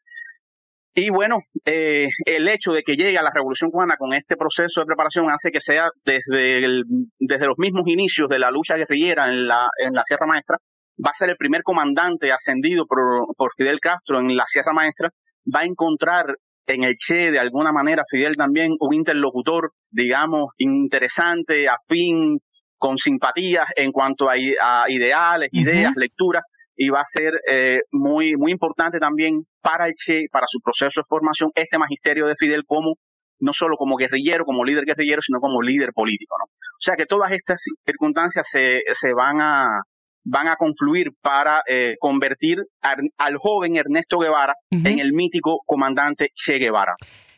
Y 0.99 1.11
bueno, 1.11 1.40
eh, 1.66 2.09
el 2.25 2.49
hecho 2.49 2.73
de 2.73 2.83
que 2.83 2.97
llegue 2.97 3.18
a 3.18 3.23
la 3.23 3.30
Revolución 3.30 3.71
Cubana 3.71 3.97
con 3.99 4.14
este 4.14 4.35
proceso 4.35 4.80
de 4.80 4.87
preparación 4.87 5.30
hace 5.30 5.50
que 5.50 5.61
sea 5.61 5.90
desde, 6.06 6.64
el, 6.64 6.85
desde 7.18 7.47
los 7.47 7.59
mismos 7.59 7.87
inicios 7.87 8.30
de 8.30 8.38
la 8.38 8.50
lucha 8.50 8.76
guerrillera 8.76 9.28
en 9.28 9.47
la, 9.47 9.68
en 9.78 9.92
la 9.92 10.02
Sierra 10.06 10.26
Maestra, 10.26 10.56
va 11.04 11.11
a 11.11 11.18
ser 11.18 11.28
el 11.28 11.37
primer 11.37 11.62
comandante 11.62 12.33
ascendido 12.33 12.87
por, 12.87 12.99
por 13.37 13.50
Fidel 13.59 13.78
Castro 13.78 14.21
en 14.21 14.35
la 14.35 14.47
Sierra 14.49 14.73
Maestra, 14.73 15.11
va 15.54 15.61
a 15.61 15.66
encontrar 15.66 16.35
en 16.67 16.85
el 16.85 16.97
Che 16.97 17.31
de 17.31 17.39
alguna 17.39 17.73
manera 17.73 18.05
Fidel 18.11 18.37
también 18.37 18.75
un 18.79 18.95
interlocutor, 18.95 19.71
digamos, 19.91 20.51
interesante, 20.59 21.69
afín, 21.69 22.39
con 22.79 22.99
simpatías 22.99 23.67
en 23.77 23.93
cuanto 23.93 24.29
a, 24.29 24.37
ideales, 24.37 25.49
ideas, 25.53 25.95
lecturas, 25.97 26.43
y 26.77 26.91
va 26.91 27.01
a 27.01 27.07
ser 27.07 27.41
eh, 27.51 27.81
muy, 27.91 28.37
muy 28.37 28.53
importante 28.53 28.99
también 28.99 29.45
para 29.63 29.87
el 29.87 29.95
Che, 29.95 30.27
para 30.31 30.47
su 30.49 30.61
proceso 30.61 31.01
de 31.01 31.07
formación, 31.09 31.51
este 31.55 31.79
magisterio 31.79 32.27
de 32.27 32.37
Fidel 32.39 32.65
como 32.67 32.95
no 33.39 33.53
solo 33.53 33.77
como 33.77 33.97
guerrillero, 33.97 34.45
como 34.45 34.65
líder 34.65 34.85
guerrillero, 34.85 35.21
sino 35.23 35.41
como 35.41 35.61
líder 35.61 35.93
político, 35.93 36.37
¿no? 36.39 36.45
O 36.45 36.81
sea 36.81 36.97
que 36.97 37.07
todas 37.07 37.33
estas 37.33 37.61
circunstancias 37.85 38.47
se, 38.51 38.81
se 38.99 39.13
van 39.13 39.41
a 39.41 39.83
van 40.26 40.49
a 40.49 40.56
confluir 40.56 41.12
para 41.23 41.62
eh, 41.68 41.95
convertir 42.00 42.59
al 42.83 43.37
joven 43.38 43.76
Ernesto 43.76 44.18
Guevara 44.18 44.54
en 44.71 44.99
el 44.99 45.12
mítico 45.12 45.61
comandante 45.64 46.30
Che 46.35 46.59
Guevara. 46.59 46.97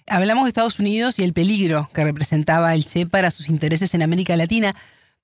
Hablamos 0.09 0.45
de 0.45 0.49
Estados 0.49 0.81
Unidos 0.81 1.19
y 1.19 1.25
el 1.25 1.35
peligro 1.35 1.89
que 1.95 2.03
representaba 2.03 2.75
el 2.75 2.85
Che 2.85 3.07
para 3.07 3.31
sus 3.31 3.51
intereses 3.51 3.95
en 3.95 4.03
América 4.03 4.37
Latina, 4.37 4.73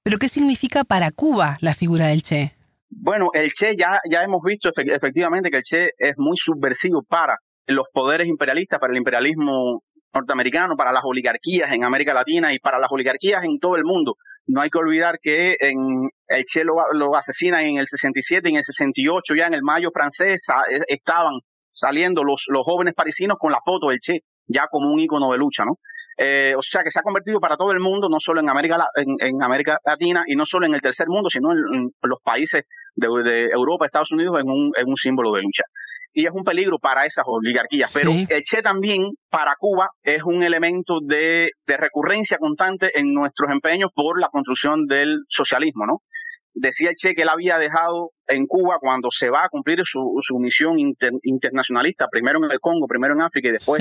pero 0.02 0.18
¿qué 0.18 0.28
significa 0.28 0.84
para 0.84 1.10
Cuba 1.10 1.56
la 1.62 1.72
figura 1.72 2.06
del 2.08 2.22
Che? 2.22 2.52
Bueno, 2.90 3.30
el 3.32 3.50
Che 3.58 3.74
ya, 3.78 3.98
ya 4.10 4.22
hemos 4.22 4.42
visto 4.44 4.70
efectivamente 4.76 5.50
que 5.50 5.56
el 5.56 5.64
Che 5.64 5.88
es 5.96 6.18
muy 6.18 6.36
subversivo 6.36 7.02
para 7.02 7.38
los 7.66 7.86
poderes 7.94 8.28
imperialistas, 8.28 8.78
para 8.78 8.92
el 8.92 8.98
imperialismo 8.98 9.82
norteamericano, 10.12 10.76
para 10.76 10.92
las 10.92 11.02
oligarquías 11.04 11.72
en 11.72 11.82
América 11.82 12.12
Latina 12.12 12.52
y 12.52 12.58
para 12.58 12.78
las 12.78 12.92
oligarquías 12.92 13.42
en 13.42 13.58
todo 13.58 13.76
el 13.76 13.84
mundo. 13.84 14.16
No 14.46 14.60
hay 14.60 14.68
que 14.68 14.78
olvidar 14.78 15.18
que 15.20 15.56
en 15.58 16.10
el 16.28 16.44
Che 16.44 16.64
lo, 16.64 16.74
lo 16.92 17.16
asesinan 17.16 17.64
en 17.64 17.78
el 17.78 17.86
67 17.88 18.48
y 18.48 18.52
en 18.52 18.58
el 18.58 18.64
68 18.64 19.34
ya 19.34 19.46
en 19.46 19.54
el 19.54 19.62
mayo 19.62 19.90
francés 19.92 20.40
eh, 20.70 20.80
estaban 20.88 21.34
saliendo 21.72 22.22
los, 22.22 22.42
los 22.48 22.64
jóvenes 22.64 22.94
parisinos 22.94 23.36
con 23.38 23.52
la 23.52 23.60
foto 23.64 23.88
del 23.88 23.98
Che, 24.00 24.20
ya 24.46 24.66
como 24.70 24.92
un 24.92 25.00
ícono 25.00 25.32
de 25.32 25.38
lucha, 25.38 25.64
¿no? 25.64 25.74
Eh, 26.16 26.54
o 26.56 26.62
sea 26.62 26.82
que 26.84 26.92
se 26.92 27.00
ha 27.00 27.02
convertido 27.02 27.40
para 27.40 27.56
todo 27.56 27.72
el 27.72 27.80
mundo, 27.80 28.08
no 28.08 28.18
solo 28.20 28.40
en 28.40 28.48
América, 28.48 28.86
en, 28.94 29.42
América 29.42 29.78
Latina 29.84 30.22
y 30.26 30.36
no 30.36 30.46
solo 30.46 30.64
en 30.64 30.74
el 30.74 30.80
tercer 30.80 31.08
mundo, 31.08 31.28
sino 31.28 31.50
en, 31.50 31.90
los 32.02 32.18
países 32.22 32.64
de, 32.94 33.08
de, 33.24 33.46
Europa, 33.46 33.86
Estados 33.86 34.12
Unidos, 34.12 34.38
en 34.40 34.48
un, 34.48 34.70
en 34.76 34.88
un 34.88 34.96
símbolo 34.96 35.32
de 35.32 35.42
lucha 35.42 35.64
y 36.14 36.26
es 36.26 36.32
un 36.32 36.44
peligro 36.44 36.78
para 36.78 37.04
esas 37.04 37.24
oligarquías. 37.26 37.92
Pero 37.92 38.12
el 38.12 38.44
Che 38.44 38.62
también 38.62 39.02
para 39.28 39.56
Cuba 39.58 39.88
es 40.02 40.22
un 40.22 40.42
elemento 40.42 41.00
de, 41.04 41.50
recurrencia 41.66 42.38
constante 42.38 42.98
en 42.98 43.12
nuestros 43.12 43.50
empeños 43.50 43.90
por 43.92 44.20
la 44.20 44.28
construcción 44.28 44.86
del 44.86 45.18
socialismo, 45.28 45.86
¿no? 45.86 45.98
Decía 46.54 46.90
el 46.90 46.96
Che 46.96 47.14
que 47.14 47.22
él 47.22 47.28
había 47.28 47.58
dejado 47.58 48.10
en 48.28 48.46
Cuba 48.46 48.78
cuando 48.80 49.08
se 49.10 49.28
va 49.28 49.44
a 49.44 49.48
cumplir 49.48 49.82
su, 49.84 50.18
su 50.22 50.38
misión 50.38 50.76
internacionalista, 50.78 52.06
primero 52.10 52.38
en 52.44 52.50
el 52.50 52.60
Congo, 52.60 52.86
primero 52.86 53.14
en 53.14 53.22
África 53.22 53.48
y 53.48 53.52
después 53.52 53.80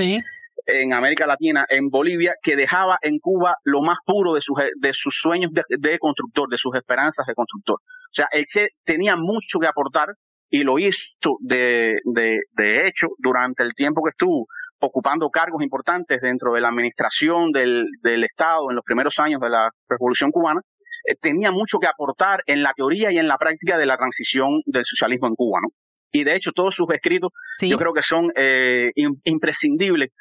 en 0.65 0.93
América 0.93 1.27
Latina, 1.27 1.65
en 1.69 1.89
Bolivia, 1.89 2.35
que 2.41 2.55
dejaba 2.55 2.97
en 3.01 3.19
Cuba 3.19 3.55
lo 3.63 3.81
más 3.81 3.97
puro 4.05 4.33
de 4.33 4.41
sus, 4.41 4.57
de 4.79 4.91
sus 4.93 5.15
sueños 5.21 5.51
de, 5.51 5.63
de 5.77 5.99
constructor, 5.99 6.47
de 6.49 6.57
sus 6.57 6.75
esperanzas 6.75 7.25
de 7.27 7.33
constructor. 7.33 7.75
O 7.75 8.13
sea, 8.13 8.27
el 8.31 8.45
Che 8.45 8.69
tenía 8.85 9.15
mucho 9.15 9.59
que 9.59 9.67
aportar 9.67 10.09
y 10.49 10.63
lo 10.63 10.77
hizo 10.79 11.37
de, 11.39 11.97
de, 12.05 12.39
de 12.51 12.87
hecho 12.87 13.07
durante 13.17 13.63
el 13.63 13.73
tiempo 13.73 14.03
que 14.03 14.11
estuvo 14.11 14.45
ocupando 14.79 15.29
cargos 15.29 15.63
importantes 15.63 16.21
dentro 16.21 16.53
de 16.53 16.61
la 16.61 16.69
administración 16.69 17.51
del, 17.51 17.85
del 18.01 18.23
Estado 18.23 18.69
en 18.69 18.75
los 18.75 18.85
primeros 18.85 19.15
años 19.17 19.41
de 19.41 19.49
la 19.49 19.69
Revolución 19.89 20.31
cubana, 20.31 20.61
eh, 21.05 21.15
tenía 21.21 21.51
mucho 21.51 21.77
que 21.79 21.87
aportar 21.87 22.41
en 22.45 22.63
la 22.63 22.73
teoría 22.73 23.11
y 23.11 23.17
en 23.17 23.27
la 23.27 23.37
práctica 23.37 23.77
de 23.77 23.85
la 23.85 23.97
transición 23.97 24.61
del 24.65 24.83
socialismo 24.85 25.27
en 25.27 25.35
Cuba, 25.35 25.59
¿no? 25.61 25.69
Y 26.11 26.23
de 26.23 26.35
hecho 26.35 26.51
todos 26.51 26.75
sus 26.75 26.87
escritos 26.93 27.31
yo 27.61 27.77
creo 27.77 27.93
que 27.93 28.03
son 28.03 28.31
eh, 28.35 28.91
imprescindibles. 29.23 30.11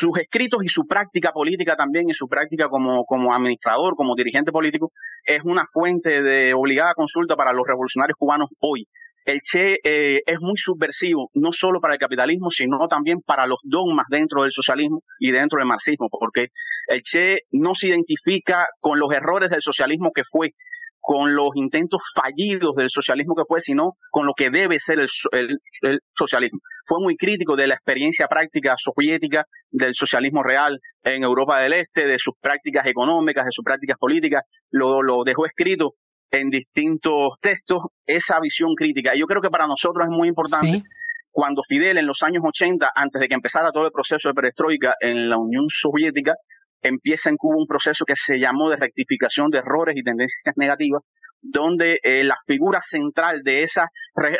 Sus 0.00 0.18
escritos 0.18 0.64
y 0.64 0.68
su 0.68 0.86
práctica 0.86 1.32
política 1.32 1.76
también 1.76 2.08
y 2.10 2.14
su 2.14 2.26
práctica 2.28 2.68
como, 2.68 3.04
como 3.04 3.34
administrador, 3.34 3.94
como 3.94 4.14
dirigente 4.16 4.50
político, 4.50 4.90
es 5.24 5.42
una 5.44 5.66
fuente 5.72 6.22
de 6.22 6.52
obligada 6.54 6.94
consulta 6.94 7.36
para 7.36 7.52
los 7.52 7.66
revolucionarios 7.66 8.16
cubanos 8.18 8.48
hoy 8.60 8.86
el 9.28 9.42
Che 9.42 9.78
eh, 9.84 10.22
es 10.24 10.40
muy 10.40 10.56
subversivo, 10.56 11.28
no 11.34 11.52
solo 11.52 11.80
para 11.80 11.92
el 11.92 12.00
capitalismo, 12.00 12.50
sino 12.50 12.88
también 12.88 13.20
para 13.20 13.46
los 13.46 13.58
dogmas 13.62 14.06
dentro 14.08 14.42
del 14.42 14.52
socialismo 14.52 15.02
y 15.18 15.30
dentro 15.30 15.58
del 15.58 15.68
marxismo, 15.68 16.08
porque 16.08 16.46
el 16.86 17.02
Che 17.02 17.40
no 17.52 17.74
se 17.74 17.88
identifica 17.88 18.66
con 18.80 18.98
los 18.98 19.12
errores 19.12 19.50
del 19.50 19.60
socialismo 19.60 20.12
que 20.14 20.22
fue, 20.30 20.52
con 21.00 21.34
los 21.34 21.50
intentos 21.56 22.00
fallidos 22.14 22.74
del 22.76 22.88
socialismo 22.88 23.34
que 23.34 23.44
fue, 23.46 23.60
sino 23.60 23.92
con 24.10 24.24
lo 24.24 24.32
que 24.34 24.48
debe 24.48 24.78
ser 24.80 24.98
el, 24.98 25.58
socialismo. 26.18 26.60
Fue 26.86 26.98
muy 26.98 27.16
crítico 27.16 27.54
de 27.54 27.66
la 27.66 27.74
experiencia 27.74 28.28
práctica 28.28 28.76
soviética 28.82 29.44
del 29.70 29.94
socialismo 29.94 30.42
real 30.42 30.78
en 31.04 31.22
Europa 31.22 31.60
del 31.60 31.74
Este, 31.74 32.06
de 32.06 32.18
sus 32.18 32.34
prácticas 32.40 32.86
económicas, 32.86 33.44
de 33.44 33.52
sus 33.52 33.62
prácticas 33.62 33.98
políticas, 33.98 34.42
lo 34.70 35.22
dejó 35.24 35.44
escrito 35.44 35.92
en 36.30 36.50
distintos 36.50 37.34
textos 37.40 37.82
esa 38.06 38.40
visión 38.40 38.74
crítica. 38.74 39.14
Y 39.14 39.20
yo 39.20 39.26
creo 39.26 39.42
que 39.42 39.50
para 39.50 39.66
nosotros 39.66 40.04
es 40.04 40.10
muy 40.10 40.28
importante 40.28 40.82
cuando 41.30 41.62
Fidel 41.68 41.98
en 41.98 42.06
los 42.06 42.22
años 42.22 42.42
80, 42.44 42.90
antes 42.94 43.20
de 43.20 43.28
que 43.28 43.34
empezara 43.34 43.70
todo 43.70 43.86
el 43.86 43.92
proceso 43.92 44.28
de 44.28 44.34
perestroika 44.34 44.94
en 45.00 45.28
la 45.28 45.38
Unión 45.38 45.66
Soviética, 45.68 46.34
empieza 46.82 47.28
en 47.28 47.36
Cuba 47.36 47.56
un 47.56 47.66
proceso 47.66 48.04
que 48.04 48.14
se 48.16 48.38
llamó 48.38 48.70
de 48.70 48.76
rectificación 48.76 49.50
de 49.50 49.58
errores 49.58 49.96
y 49.96 50.02
tendencias 50.02 50.56
negativas, 50.56 51.02
donde 51.40 52.00
eh, 52.02 52.24
la 52.24 52.36
figura 52.46 52.80
central 52.90 53.42
de 53.44 53.62
esa 53.62 53.86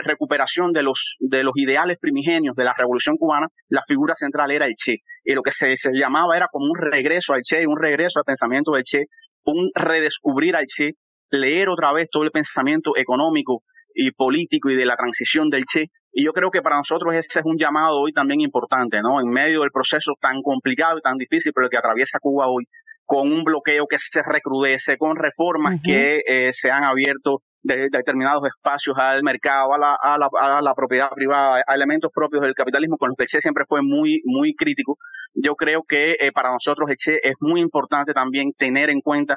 recuperación 0.05 0.73
de 0.73 0.83
los, 0.83 0.99
de 1.21 1.45
los 1.45 1.53
ideales 1.57 1.99
primigenios 2.01 2.57
de 2.57 2.65
la 2.65 2.75
revolución 2.77 3.17
cubana, 3.17 3.47
la 3.69 3.85
figura 3.87 4.15
central 4.19 4.51
era 4.51 4.67
el 4.67 4.75
Che. 4.77 4.97
Y 5.25 5.35
lo 5.35 5.43
que 5.43 5.53
se, 5.53 5.77
se 5.77 5.93
llamaba 5.93 6.37
era 6.37 6.49
como 6.51 6.67
un 6.67 6.77
regreso 6.77 7.33
al 7.33 7.43
Che, 7.43 7.67
un 7.67 7.81
regreso 7.81 8.19
al 8.19 8.25
pensamiento 8.25 8.73
del 8.73 8.83
Che, 8.83 9.05
un 9.45 9.71
redescubrir 9.75 10.57
al 10.57 10.67
Che 10.67 10.95
leer 11.31 11.69
otra 11.69 11.93
vez 11.93 12.09
todo 12.11 12.25
el 12.25 12.31
pensamiento 12.31 12.93
económico 12.97 13.63
y 13.95 14.13
político 14.13 14.71
y 14.71 14.77
de 14.77 14.87
la 14.87 14.97
transición 14.97 15.51
del 15.51 15.65
Che. 15.65 15.87
Y 16.13 16.25
yo 16.25 16.33
creo 16.33 16.51
que 16.51 16.63
para 16.63 16.77
nosotros 16.77 17.15
ese 17.15 17.41
es 17.41 17.45
un 17.45 17.59
llamado 17.59 18.01
hoy 18.01 18.13
también 18.13 18.41
importante, 18.41 19.01
¿no? 19.03 19.21
En 19.21 19.29
medio 19.29 19.61
del 19.61 19.71
proceso 19.71 20.13
tan 20.21 20.41
complicado 20.43 20.99
y 20.99 21.03
tan 21.03 21.17
difícil, 21.17 21.53
pero 21.55 21.69
que 21.69 21.77
atraviesa 21.77 22.19
Cuba 22.21 22.47
hoy, 22.49 22.65
con 23.05 23.33
un 23.33 23.43
bloqueo 23.45 23.87
que 23.87 23.97
se 23.99 24.23
recrudece, 24.23 24.97
con 24.99 25.17
reformas 25.17 25.81
que 25.83 26.21
eh, 26.27 26.53
se 26.55 26.71
han 26.71 26.85
abierto 26.85 27.41
de, 27.63 27.89
determinados 27.91 28.45
espacios 28.47 28.97
al 28.99 29.23
mercado, 29.23 29.75
a 29.75 29.79
la, 29.79 29.97
a, 30.01 30.19
la, 30.19 30.29
a 30.41 30.63
la, 30.63 30.75
propiedad 30.75 31.11
privada, 31.11 31.63
a 31.67 31.75
elementos 31.75 32.11
propios 32.15 32.43
del 32.43 32.55
capitalismo, 32.55 32.97
con 32.97 33.09
los 33.09 33.17
que 33.17 33.25
el 33.25 33.29
Che 33.29 33.41
siempre 33.41 33.65
fue 33.69 33.81
muy, 33.83 34.21
muy 34.25 34.55
crítico. 34.55 34.97
Yo 35.35 35.55
creo 35.55 35.83
que 35.89 36.17
eh, 36.21 36.33
para 36.33 36.53
nosotros 36.53 36.89
el 36.91 36.97
Che 36.97 37.19
es 37.23 37.35
muy 37.41 37.61
importante 37.61 38.13
también 38.13 38.53
tener 38.57 38.91
en 38.91 39.01
cuenta 39.01 39.37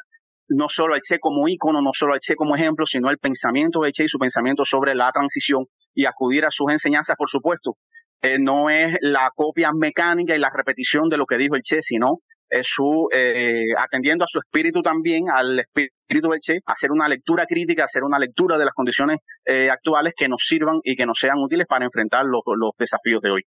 no 0.52 0.68
solo 0.70 0.94
al 0.94 1.02
Che 1.02 1.20
como 1.20 1.48
ícono, 1.48 1.82
no 1.82 1.92
solo 1.98 2.14
al 2.14 2.20
Che 2.20 2.36
como 2.36 2.56
ejemplo, 2.56 2.86
sino 2.86 3.10
el 3.10 3.18
pensamiento 3.18 3.82
de 3.82 3.92
Che 3.92 4.06
y 4.06 4.08
su 4.08 4.20
pensamiento 4.20 4.64
sobre 4.66 4.96
la 4.96 5.12
transición 5.12 5.66
y 5.94 6.06
acudir 6.06 6.46
a 6.46 6.52
sus 6.52 6.72
enseñanzas, 6.72 7.16
por 7.18 7.30
supuesto. 7.30 7.76
Eh, 8.22 8.38
no 8.40 8.70
es 8.70 8.96
la 9.02 9.32
copia 9.36 9.72
mecánica 9.74 10.36
y 10.36 10.40
la 10.40 10.52
repetición 10.54 11.10
de 11.10 11.18
lo 11.18 11.26
que 11.26 11.38
dijo 11.38 11.56
el 11.56 11.64
Che, 11.64 11.82
sino 11.82 12.20
es 12.50 12.68
su 12.68 13.08
eh, 13.14 13.64
atendiendo 13.78 14.26
a 14.26 14.28
su 14.30 14.40
espíritu 14.40 14.82
también, 14.82 15.30
al 15.30 15.60
espíritu 15.60 16.30
del 16.30 16.42
Che, 16.42 16.60
hacer 16.66 16.92
una 16.92 17.08
lectura 17.08 17.46
crítica, 17.46 17.86
hacer 17.86 18.04
una 18.04 18.20
lectura 18.20 18.58
de 18.58 18.66
las 18.66 18.74
condiciones 18.74 19.20
eh, 19.46 19.70
actuales 19.70 20.14
que 20.18 20.28
nos 20.28 20.44
sirvan 20.48 20.80
y 20.84 20.96
que 20.96 21.06
nos 21.06 21.18
sean 21.20 21.38
útiles 21.38 21.66
para 21.68 21.86
enfrentar 21.86 22.26
los, 22.26 22.42
los 22.58 22.72
desafíos 22.78 23.22
de 23.22 23.32
hoy. 23.32 23.42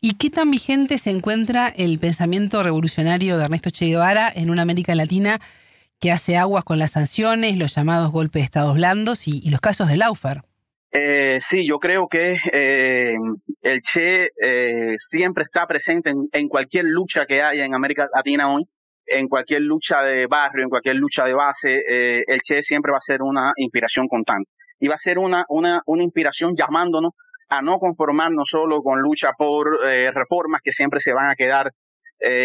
¿Y 0.00 0.16
qué 0.18 0.30
tan 0.30 0.52
vigente 0.52 0.98
se 0.98 1.10
encuentra 1.10 1.66
el 1.68 1.98
pensamiento 1.98 2.62
revolucionario 2.62 3.36
de 3.36 3.44
Ernesto 3.44 3.70
Che 3.70 3.86
Guevara 3.86 4.30
en 4.32 4.50
una 4.50 4.62
América 4.62 4.94
Latina 4.94 5.38
que 6.04 6.12
hace 6.12 6.36
aguas 6.36 6.64
con 6.64 6.78
las 6.78 6.90
sanciones, 6.90 7.56
los 7.56 7.74
llamados 7.74 8.12
golpes 8.12 8.42
de 8.42 8.44
estados 8.44 8.74
blandos 8.74 9.26
y, 9.26 9.50
los 9.50 9.62
casos 9.62 9.88
de 9.88 9.96
Laufer. 9.96 10.42
Eh, 10.92 11.40
sí, 11.48 11.66
yo 11.66 11.78
creo 11.78 12.08
que 12.08 12.36
eh, 12.52 13.16
el 13.62 13.80
Che 13.80 14.28
eh, 14.38 14.96
siempre 15.08 15.44
está 15.44 15.66
presente 15.66 16.12
en, 16.30 16.48
cualquier 16.48 16.84
lucha 16.84 17.24
que 17.24 17.40
haya 17.40 17.64
en 17.64 17.74
América 17.74 18.06
Latina 18.14 18.52
hoy, 18.52 18.64
en 19.06 19.28
cualquier 19.28 19.62
lucha 19.62 20.02
de 20.02 20.26
barrio, 20.26 20.64
en 20.64 20.68
cualquier 20.68 20.96
lucha 20.96 21.24
de 21.24 21.32
base, 21.32 21.80
el 22.26 22.40
Che 22.42 22.62
siempre 22.64 22.92
va 22.92 22.98
a 22.98 23.06
ser 23.06 23.22
una 23.22 23.52
inspiración 23.56 24.06
constante. 24.06 24.50
Y 24.80 24.88
va 24.88 24.96
a 24.96 24.98
ser 24.98 25.18
una, 25.18 25.46
una, 25.48 25.80
una 25.86 26.02
inspiración 26.02 26.54
llamándonos 26.54 27.12
a 27.48 27.62
no 27.62 27.78
conformarnos 27.78 28.46
solo 28.50 28.82
con 28.82 29.00
lucha 29.00 29.30
por 29.38 29.80
reformas 29.80 30.60
que 30.62 30.72
siempre 30.72 31.00
se 31.00 31.14
van 31.14 31.30
a 31.30 31.34
quedar 31.34 31.70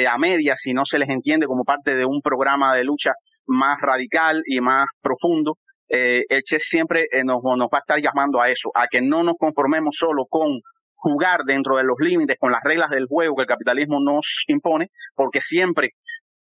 a 0.08 0.18
medias 0.18 0.60
si 0.64 0.74
no 0.74 0.86
se 0.86 0.98
les 0.98 1.10
entiende 1.10 1.46
como 1.46 1.66
parte 1.66 1.94
de 1.94 2.06
un 2.06 2.22
programa 2.22 2.74
de 2.74 2.86
lucha 2.86 3.12
más 3.50 3.78
radical 3.82 4.42
y 4.46 4.62
más 4.62 4.88
profundo, 5.02 5.58
eh, 5.90 6.24
el 6.30 6.44
Che 6.44 6.60
siempre 6.60 7.08
eh, 7.12 7.24
nos, 7.24 7.42
nos 7.44 7.68
va 7.68 7.80
a 7.80 7.86
estar 7.86 8.00
llamando 8.00 8.40
a 8.40 8.50
eso, 8.50 8.70
a 8.76 8.88
que 8.88 9.02
no 9.02 9.24
nos 9.24 9.36
conformemos 9.38 9.96
solo 10.00 10.26
con 10.30 10.60
jugar 10.96 11.42
dentro 11.46 11.78
de 11.78 11.84
los 11.84 11.98
límites, 12.00 12.38
con 12.40 12.52
las 12.52 12.62
reglas 12.64 12.90
del 12.90 13.08
juego 13.08 13.36
que 13.36 13.44
el 13.44 13.48
capitalismo 13.48 14.00
nos 14.00 14.26
impone, 14.48 14.88
porque 15.16 15.40
siempre, 15.42 15.92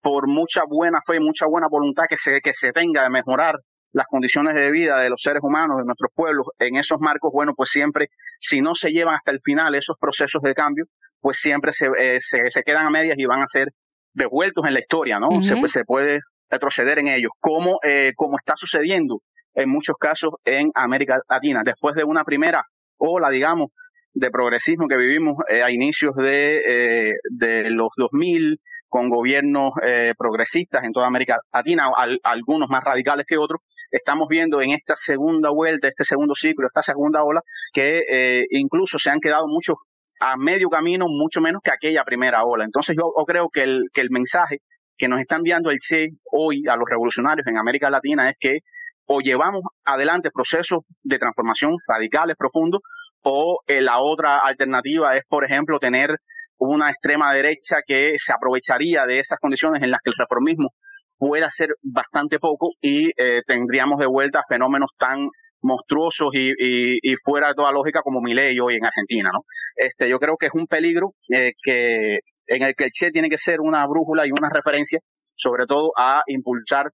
por 0.02 0.28
mucha 0.28 0.62
buena 0.68 1.00
fe, 1.06 1.20
mucha 1.20 1.46
buena 1.46 1.68
voluntad 1.70 2.04
que 2.10 2.16
se, 2.18 2.40
que 2.42 2.54
se 2.54 2.72
tenga 2.72 3.04
de 3.04 3.10
mejorar 3.10 3.56
las 3.92 4.06
condiciones 4.08 4.56
de 4.56 4.72
vida 4.72 4.98
de 5.00 5.10
los 5.10 5.20
seres 5.22 5.42
humanos, 5.44 5.78
de 5.78 5.86
nuestros 5.86 6.12
pueblos, 6.16 6.48
en 6.60 6.78
esos 6.78 7.00
marcos, 7.00 7.32
bueno, 7.34 7.54
pues 7.56 7.70
siempre, 7.72 8.08
si 8.40 8.62
no 8.62 8.76
se 8.76 8.90
llevan 8.90 9.16
hasta 9.16 9.32
el 9.32 9.40
final 9.44 9.76
esos 9.76 9.98
procesos 10.00 10.42
de 10.42 10.54
cambio, 10.54 10.86
pues 11.22 11.38
siempre 11.42 11.74
se, 11.74 11.88
eh, 11.88 12.20
se, 12.22 12.52
se, 12.52 12.62
quedan 12.64 12.86
a 12.86 12.90
medias 12.90 13.18
y 13.18 13.26
van 13.26 13.42
a 13.42 13.48
ser 13.52 13.68
devueltos 14.14 14.64
en 14.66 14.74
la 14.74 14.80
historia, 14.80 15.20
¿no? 15.20 15.30
se, 15.42 15.56
se 15.70 15.84
puede 15.86 16.20
retroceder 16.50 17.00
en 17.00 17.08
ellos, 17.08 17.32
como, 17.40 17.80
eh, 17.84 18.14
como 18.16 18.38
está 18.38 18.54
sucediendo 18.58 19.20
en 19.56 19.70
muchos 19.70 19.96
casos 20.00 20.34
en 20.46 20.72
América 20.76 21.20
Latina. 21.30 21.62
Después 21.66 21.96
de 21.96 22.04
una 22.04 22.24
primera 22.24 22.64
ola, 22.98 23.30
digamos, 23.30 23.70
de 24.14 24.32
progresismo 24.32 24.88
que 24.88 24.98
vivimos 24.98 25.38
eh, 25.50 25.64
a 25.64 25.72
inicios 25.72 26.16
de, 26.16 27.10
eh, 27.10 27.14
de 27.32 27.70
los 27.70 27.90
2000, 27.98 28.60
con 28.90 29.10
gobiernos 29.10 29.74
eh, 29.84 30.14
progresistas 30.18 30.84
en 30.84 30.92
toda 30.92 31.08
América 31.08 31.38
Latina, 31.54 31.92
algunos 32.24 32.70
más 32.70 32.84
radicales 32.84 33.26
que 33.28 33.38
otros, 33.38 33.62
estamos 33.92 34.28
viendo 34.28 34.62
en 34.62 34.72
esta 34.72 34.96
segunda 35.06 35.52
vuelta, 35.52 35.88
este 35.88 36.04
segundo 36.04 36.34
ciclo, 36.36 36.68
esta 36.68 36.84
segunda 36.84 37.24
ola, 37.24 37.42
que 37.72 38.04
eh, 38.10 38.46
incluso 38.50 38.98
se 39.00 39.10
han 39.10 39.20
quedado 39.20 39.48
muchos 39.48 39.78
a 40.20 40.36
medio 40.36 40.70
camino, 40.70 41.06
mucho 41.08 41.40
menos 41.40 41.62
que 41.64 41.72
aquella 41.72 42.04
primera 42.04 42.44
ola. 42.44 42.66
Entonces 42.66 42.96
yo, 42.98 43.14
creo 43.26 43.50
que 43.54 43.64
el, 43.64 43.84
que 43.94 44.02
el 44.02 44.10
mensaje 44.10 44.58
que 45.00 45.08
nos 45.08 45.20
está 45.20 45.38
enviando 45.38 45.72
el 45.72 45.80
Che 45.80 46.10
hoy 46.32 46.66
a 46.70 46.76
los 46.76 46.88
revolucionarios 46.88 47.48
en 47.48 47.58
América 47.58 47.90
Latina 47.90 48.30
es 48.30 48.36
que 48.40 48.60
o 49.08 49.22
llevamos 49.22 49.64
adelante 49.86 50.30
procesos 50.32 50.84
de 51.02 51.18
transformación 51.18 51.76
radicales, 51.88 52.36
profundos, 52.38 52.82
o 53.24 53.60
eh, 53.66 53.82
la 53.82 54.00
otra 54.00 54.40
alternativa 54.40 55.18
es, 55.18 55.24
por 55.28 55.44
ejemplo, 55.44 55.80
tener 55.80 56.16
una 56.60 56.92
extrema 56.92 57.34
derecha 57.34 57.78
que 57.88 58.16
se 58.24 58.34
aprovecharía 58.34 59.06
de 59.06 59.20
esas 59.20 59.40
condiciones 59.40 59.82
en 59.82 59.92
las 59.92 60.02
que 60.04 60.12
el 60.12 60.16
reformismo 60.18 60.70
pueda 61.18 61.50
ser 61.52 61.70
bastante 61.82 62.38
poco 62.38 62.72
y 62.82 63.10
eh, 63.18 63.42
tendríamos 63.48 63.98
de 63.98 64.06
vuelta 64.06 64.44
fenómenos 64.48 64.92
tan 64.98 65.30
monstruosos 65.62 66.30
y, 66.34 66.54
y, 66.58 67.16
fuera 67.24 67.50
de 67.50 67.54
toda 67.56 67.72
lógica 67.72 68.02
como 68.02 68.22
Milei 68.22 68.58
hoy 68.60 68.76
en 68.76 68.86
Argentina, 68.86 69.30
¿no? 69.34 69.42
Este, 69.76 70.10
yo 70.10 70.18
creo 70.20 70.38
que 70.38 70.46
es 70.46 70.54
un 70.54 70.68
peligro 70.68 71.14
eh, 71.34 71.52
que 71.62 72.20
en 72.50 72.64
el 72.64 72.74
que 72.76 72.86
el 72.86 72.92
Che 72.92 73.12
tiene 73.12 73.30
que 73.30 73.38
ser 73.38 73.62
una 73.62 73.86
brújula 73.86 74.26
y 74.26 74.32
una 74.32 74.50
referencia, 74.50 75.00
sobre 75.36 75.66
todo 75.66 75.92
a 75.98 76.24
impulsar 76.28 76.90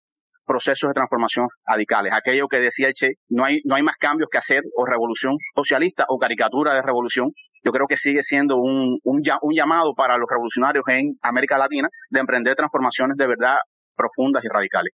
procesos 0.45 0.89
de 0.89 0.93
transformación 0.93 1.47
radicales. 1.65 2.13
Aquello 2.13 2.47
que 2.47 2.59
decía 2.59 2.89
el 2.89 2.93
Che, 2.93 3.13
no 3.29 3.45
hay, 3.45 3.61
no 3.65 3.75
hay 3.75 3.81
más 3.81 3.95
cambios 3.99 4.29
que 4.31 4.37
hacer 4.37 4.61
o 4.75 4.85
revolución 4.85 5.37
socialista 5.55 6.05
o 6.09 6.19
caricatura 6.19 6.75
de 6.75 6.81
revolución. 6.81 7.31
Yo 7.63 7.71
creo 7.71 7.87
que 7.87 7.97
sigue 7.97 8.21
siendo 8.21 8.57
un, 8.57 8.99
un, 9.03 9.23
un 9.41 9.55
llamado 9.55 9.93
para 9.95 10.17
los 10.17 10.29
revolucionarios 10.29 10.83
en 10.87 11.17
América 11.23 11.57
Latina 11.57 11.87
de 12.11 12.19
emprender 12.19 12.55
transformaciones 12.55 13.17
de 13.17 13.25
verdad 13.25 13.55
profundas 13.95 14.43
y 14.43 14.47
radicales. 14.49 14.93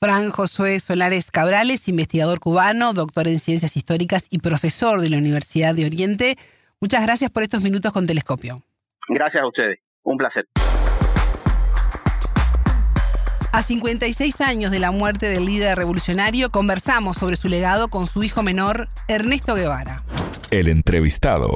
Fran 0.00 0.30
Josué 0.30 0.80
Solares 0.80 1.30
Cabrales, 1.30 1.88
investigador 1.88 2.40
cubano, 2.40 2.92
doctor 2.92 3.28
en 3.28 3.38
ciencias 3.38 3.76
históricas 3.76 4.26
y 4.30 4.38
profesor 4.38 5.00
de 5.00 5.08
la 5.08 5.16
Universidad 5.16 5.74
de 5.74 5.86
Oriente. 5.86 6.36
Muchas 6.80 7.06
gracias 7.06 7.30
por 7.30 7.44
estos 7.44 7.62
minutos 7.62 7.92
con 7.92 8.06
Telescopio. 8.06 8.62
Gracias 9.08 9.42
a 9.42 9.46
ustedes. 9.46 9.78
Un 10.04 10.18
placer. 10.18 10.46
A 13.52 13.62
56 13.62 14.40
años 14.40 14.70
de 14.70 14.78
la 14.78 14.90
muerte 14.90 15.26
del 15.26 15.44
líder 15.44 15.76
revolucionario, 15.76 16.50
conversamos 16.50 17.18
sobre 17.18 17.36
su 17.36 17.48
legado 17.48 17.88
con 17.88 18.06
su 18.06 18.22
hijo 18.22 18.42
menor, 18.42 18.88
Ernesto 19.08 19.54
Guevara. 19.54 20.02
El 20.50 20.68
entrevistado. 20.68 21.54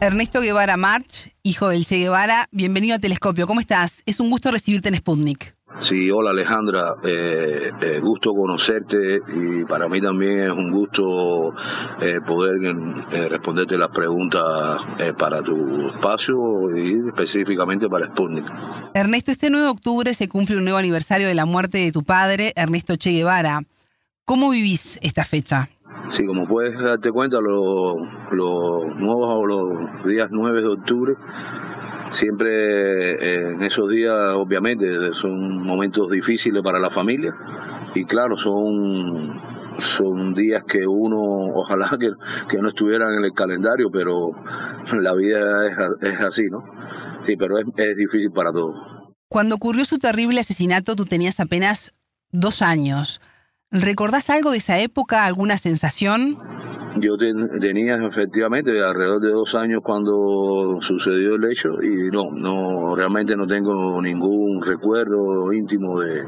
Ernesto 0.00 0.40
Guevara 0.40 0.76
March, 0.76 1.32
hijo 1.42 1.68
del 1.68 1.86
Che 1.86 1.98
Guevara, 1.98 2.48
bienvenido 2.50 2.96
a 2.96 2.98
Telescopio. 2.98 3.46
¿Cómo 3.46 3.60
estás? 3.60 4.02
Es 4.04 4.20
un 4.20 4.28
gusto 4.28 4.50
recibirte 4.50 4.88
en 4.88 4.96
Sputnik. 4.96 5.55
Sí, 5.88 6.10
hola 6.10 6.30
Alejandra, 6.30 6.94
eh, 7.04 7.70
eh, 7.80 8.00
gusto 8.00 8.32
conocerte 8.32 9.20
y 9.34 9.64
para 9.64 9.88
mí 9.88 10.00
también 10.00 10.40
es 10.40 10.50
un 10.50 10.70
gusto 10.70 11.52
eh, 12.00 12.20
poder 12.26 12.58
responderte 13.30 13.76
las 13.76 13.90
preguntas 13.90 14.80
para 15.18 15.42
tu 15.42 15.88
espacio 15.90 16.76
y 16.76 17.08
específicamente 17.08 17.88
para 17.88 18.06
Sputnik. 18.06 18.46
Ernesto, 18.94 19.30
este 19.30 19.50
9 19.50 19.64
de 19.64 19.70
octubre 19.70 20.14
se 20.14 20.28
cumple 20.28 20.56
un 20.56 20.64
nuevo 20.64 20.78
aniversario 20.78 21.26
de 21.26 21.34
la 21.34 21.46
muerte 21.46 21.78
de 21.78 21.92
tu 21.92 22.04
padre, 22.04 22.52
Ernesto 22.56 22.96
Che 22.96 23.10
Guevara. 23.10 23.60
¿Cómo 24.24 24.50
vivís 24.50 24.98
esta 25.02 25.24
fecha? 25.24 25.68
Sí, 26.16 26.24
como 26.26 26.46
puedes 26.46 26.78
darte 26.78 27.10
cuenta, 27.10 27.38
los, 27.40 27.96
los 28.30 28.96
nuevos 28.96 29.46
los 29.46 30.06
días 30.06 30.28
9 30.30 30.62
de 30.62 30.68
octubre, 30.68 31.14
siempre 32.12 33.12
eh, 33.12 33.52
en 33.52 33.62
esos 33.62 33.88
días, 33.90 34.14
obviamente, 34.34 34.86
son 35.20 35.62
momentos 35.64 36.10
difíciles 36.10 36.62
para 36.62 36.78
la 36.78 36.90
familia 36.90 37.34
y 37.94 38.04
claro, 38.04 38.36
son 38.38 39.40
son 39.98 40.34
días 40.34 40.62
que 40.68 40.86
uno, 40.86 41.20
ojalá 41.54 41.90
que, 41.98 42.10
que 42.48 42.58
no 42.58 42.68
estuvieran 42.68 43.14
en 43.14 43.24
el 43.24 43.32
calendario, 43.32 43.90
pero 43.90 44.30
la 44.92 45.14
vida 45.14 45.66
es, 45.66 46.12
es 46.12 46.20
así, 46.20 46.42
¿no? 46.50 46.62
Sí, 47.26 47.36
pero 47.36 47.58
es, 47.58 47.66
es 47.76 47.96
difícil 47.96 48.30
para 48.32 48.52
todos. 48.52 48.74
Cuando 49.28 49.56
ocurrió 49.56 49.84
su 49.84 49.98
terrible 49.98 50.40
asesinato, 50.40 50.94
tú 50.94 51.04
tenías 51.04 51.40
apenas 51.40 51.92
dos 52.30 52.62
años. 52.62 53.20
¿Recordás 53.72 54.30
algo 54.30 54.52
de 54.52 54.58
esa 54.58 54.78
época, 54.78 55.26
alguna 55.26 55.58
sensación? 55.58 56.38
Yo 57.00 57.16
tenía 57.60 57.96
efectivamente 57.96 58.70
alrededor 58.82 59.20
de 59.20 59.30
dos 59.30 59.54
años 59.54 59.80
cuando 59.82 60.78
sucedió 60.80 61.34
el 61.34 61.44
hecho 61.44 61.82
y 61.82 62.10
no, 62.10 62.30
no 62.32 62.96
realmente 62.96 63.36
no 63.36 63.46
tengo 63.46 64.00
ningún 64.00 64.62
recuerdo 64.62 65.52
íntimo 65.52 66.00
de, 66.00 66.22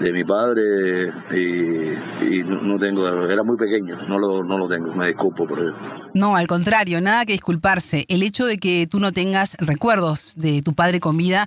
de 0.00 0.12
mi 0.12 0.24
padre 0.24 1.12
y, 1.30 2.42
no, 2.44 2.78
tengo, 2.78 3.06
era 3.28 3.42
muy 3.42 3.56
pequeño, 3.56 3.96
no 4.08 4.18
lo, 4.18 4.42
no 4.42 4.56
lo 4.56 4.68
tengo, 4.68 4.94
me 4.94 5.08
disculpo 5.08 5.46
por 5.46 5.58
eso. 5.58 5.76
No, 6.14 6.36
al 6.36 6.46
contrario, 6.46 7.00
nada 7.00 7.26
que 7.26 7.32
disculparse. 7.32 8.06
El 8.08 8.22
hecho 8.22 8.46
de 8.46 8.58
que 8.58 8.86
tú 8.90 8.98
no 8.98 9.12
tengas 9.12 9.56
recuerdos 9.60 10.34
de 10.36 10.62
tu 10.62 10.74
padre 10.74 11.00
con 11.00 11.16
vida 11.16 11.46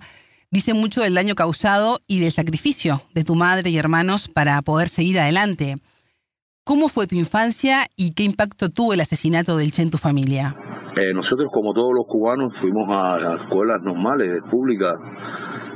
dice 0.52 0.76
mucho 0.76 1.02
del 1.02 1.16
daño 1.16 1.34
causado 1.34 2.00
y 2.08 2.20
del 2.20 2.32
sacrificio 2.32 3.02
de 3.16 3.24
tu 3.24 3.34
madre 3.34 3.72
y 3.72 3.78
hermanos 3.78 4.28
para 4.28 4.62
poder 4.62 4.88
seguir 4.88 5.20
adelante. 5.20 5.78
¿Cómo 6.66 6.88
fue 6.88 7.08
tu 7.08 7.16
infancia 7.16 7.88
y 7.98 8.14
qué 8.14 8.24
impacto 8.24 8.70
tuvo 8.70 8.94
el 8.94 9.02
asesinato 9.02 9.58
del 9.58 9.74
Che 9.74 9.82
en 9.82 9.92
tu 9.92 9.98
familia? 9.98 10.56
Eh, 10.96 11.14
nosotros, 11.14 11.52
como 11.52 11.74
todos 11.74 11.92
los 11.94 12.06
cubanos, 12.08 12.54
fuimos 12.62 12.88
a, 12.90 13.36
escuelas 13.42 13.82
normales, 13.82 14.42
públicas, 14.50 14.96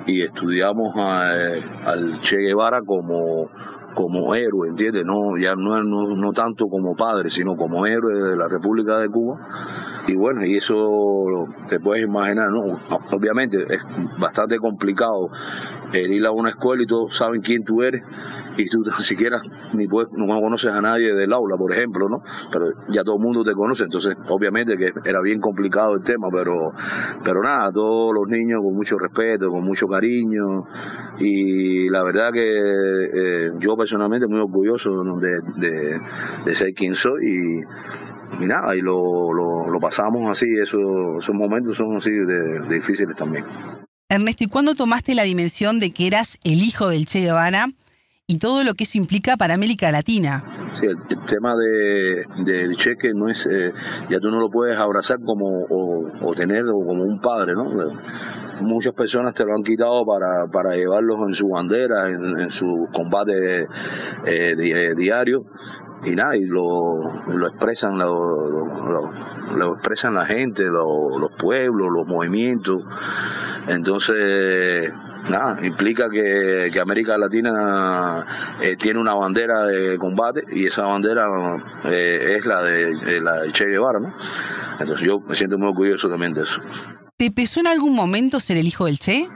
y 0.05 0.21
estudiamos 0.21 0.95
eh, 0.95 1.61
al 1.85 2.21
Che 2.21 2.37
Guevara 2.37 2.79
como 2.83 3.49
como 3.97 4.35
héroe, 4.35 4.69
¿entiendes? 4.69 5.03
No, 5.05 5.35
ya 5.37 5.55
no, 5.55 5.83
no, 5.83 6.15
no 6.15 6.31
tanto 6.31 6.67
como 6.67 6.95
padre, 6.95 7.31
sino 7.31 7.57
como 7.57 7.87
héroe 7.87 8.13
de 8.29 8.37
la 8.37 8.47
República 8.47 8.99
de 8.99 9.09
Cuba. 9.09 9.39
Y 10.07 10.15
bueno, 10.15 10.45
y 10.45 10.55
eso 10.55 11.47
te 11.67 11.79
puedes 11.79 12.05
imaginar, 12.05 12.51
¿no? 12.51 12.79
Obviamente 13.11 13.57
es 13.57 13.81
bastante 14.19 14.59
complicado 14.59 15.29
ir 15.93 16.25
a 16.27 16.31
una 16.31 16.49
escuela 16.49 16.83
y 16.83 16.85
todos 16.85 17.17
saben 17.17 17.41
quién 17.41 17.63
tú 17.63 17.81
eres 17.81 18.03
y 18.57 18.69
tú 18.69 18.83
ni 18.83 19.05
siquiera 19.05 19.41
ni 19.73 19.87
puedes, 19.87 20.11
no 20.13 20.27
conoces 20.27 20.71
a 20.71 20.81
nadie 20.81 21.13
del 21.13 21.33
aula, 21.33 21.57
por 21.57 21.73
ejemplo, 21.73 22.07
¿no? 22.07 22.21
Pero 22.51 22.67
ya 22.89 23.03
todo 23.03 23.15
el 23.15 23.21
mundo 23.21 23.43
te 23.43 23.53
conoce, 23.53 23.83
entonces 23.83 24.15
obviamente 24.29 24.77
que 24.77 24.91
era 25.05 25.21
bien 25.21 25.39
complicado 25.39 25.95
el 25.95 26.03
tema, 26.03 26.27
pero 26.31 26.71
pero 27.23 27.41
nada, 27.41 27.71
todos 27.71 28.13
los 28.13 28.27
niños 28.27 28.61
con 28.63 28.75
mucho 28.75 28.97
respeto, 28.97 29.49
con 29.49 29.63
mucho 29.63 29.87
cariño 29.87 30.65
y 31.19 31.89
la 31.89 32.03
verdad 32.03 32.31
que 32.31 32.41
eh, 32.43 33.51
yo 33.59 33.75
personalmente 33.75 33.86
muy 34.27 34.39
orgulloso 34.39 34.89
de, 35.19 35.99
de, 36.45 36.55
ser 36.55 36.73
quien 36.73 36.95
soy 36.95 37.25
y, 37.25 38.43
y 38.43 38.45
nada, 38.47 38.75
y 38.75 38.81
lo, 38.81 39.33
lo, 39.33 39.79
pasamos 39.79 40.35
así, 40.35 40.45
esos, 40.61 41.23
esos 41.23 41.35
momentos 41.35 41.77
son 41.77 41.97
así 41.97 42.09
de, 42.09 42.75
difíciles 42.75 43.15
también. 43.15 43.45
Ernesto, 44.09 44.43
¿y 44.43 44.47
cuándo 44.47 44.73
tomaste 44.73 45.15
la 45.15 45.23
dimensión 45.23 45.79
de 45.79 45.91
que 45.91 46.07
eras 46.07 46.39
el 46.43 46.63
hijo 46.63 46.89
del 46.89 47.05
Che 47.05 47.19
Guevara 47.19 47.67
y 48.27 48.39
todo 48.39 48.63
lo 48.63 48.73
que 48.75 48.83
eso 48.83 48.97
implica 48.97 49.37
para 49.37 49.53
América 49.53 49.89
Latina. 49.91 50.43
Sí, 50.79 50.85
el, 50.85 50.97
tema 51.25 51.55
de, 51.55 52.25
del 52.43 52.75
cheque 52.77 53.13
no 53.13 53.29
es, 53.29 53.37
eh, 53.49 53.71
ya 54.09 54.19
tú 54.19 54.29
no 54.29 54.39
lo 54.39 54.49
puedes 54.49 54.77
abrazar 54.77 55.17
como 55.25 55.65
o, 55.69 56.33
tener 56.35 56.65
como 56.65 57.03
un 57.03 57.19
padre, 57.19 57.53
¿no? 57.53 57.65
Muchas 58.61 58.93
personas 58.93 59.33
te 59.33 59.43
lo 59.43 59.55
han 59.55 59.63
quitado 59.63 60.05
para, 60.05 60.47
para 60.51 60.75
llevarlos 60.75 61.17
en 61.27 61.33
su 61.33 61.47
bandera, 61.49 62.09
en, 62.09 62.49
su 62.51 62.87
combate 62.93 63.63
eh, 63.63 63.67
eh, 64.25 64.93
diario 64.95 65.45
y 66.03 66.11
nada, 66.11 66.35
y 66.35 66.45
lo, 66.45 67.01
lo 67.27 67.47
expresan 67.47 67.97
lo, 67.97 68.65
lo, 69.55 69.73
expresan 69.73 70.13
la 70.13 70.25
gente, 70.25 70.63
los 70.63 71.31
pueblos, 71.39 71.87
los 71.91 72.07
movimientos. 72.07 72.83
Entonces, 73.67 74.91
nada, 75.29 75.65
implica 75.65 76.09
que, 76.09 76.69
que 76.71 76.79
América 76.79 77.17
Latina 77.17 78.25
eh, 78.61 78.75
tiene 78.81 78.99
una 78.99 79.13
bandera 79.13 79.65
de 79.65 79.97
combate 79.97 80.43
y 80.51 80.67
esa 80.67 80.83
bandera 80.83 81.25
eh, 81.85 82.37
es 82.37 82.45
la 82.45 82.61
de, 82.61 83.21
la 83.21 83.51
Che 83.51 83.65
Guevara, 83.65 83.99
¿no? 83.99 84.13
Entonces 84.79 85.05
yo 85.05 85.19
me 85.19 85.35
siento 85.35 85.57
muy 85.57 85.69
orgulloso 85.69 86.09
también 86.09 86.33
de 86.33 86.41
eso. 86.41 86.61
¿Te 87.17 87.31
pesó 87.31 87.59
en 87.59 87.67
algún 87.67 87.95
momento 87.95 88.39
ser 88.39 88.57
el 88.57 88.67
hijo 88.67 88.85
del 88.85 88.99
Che? 88.99 89.27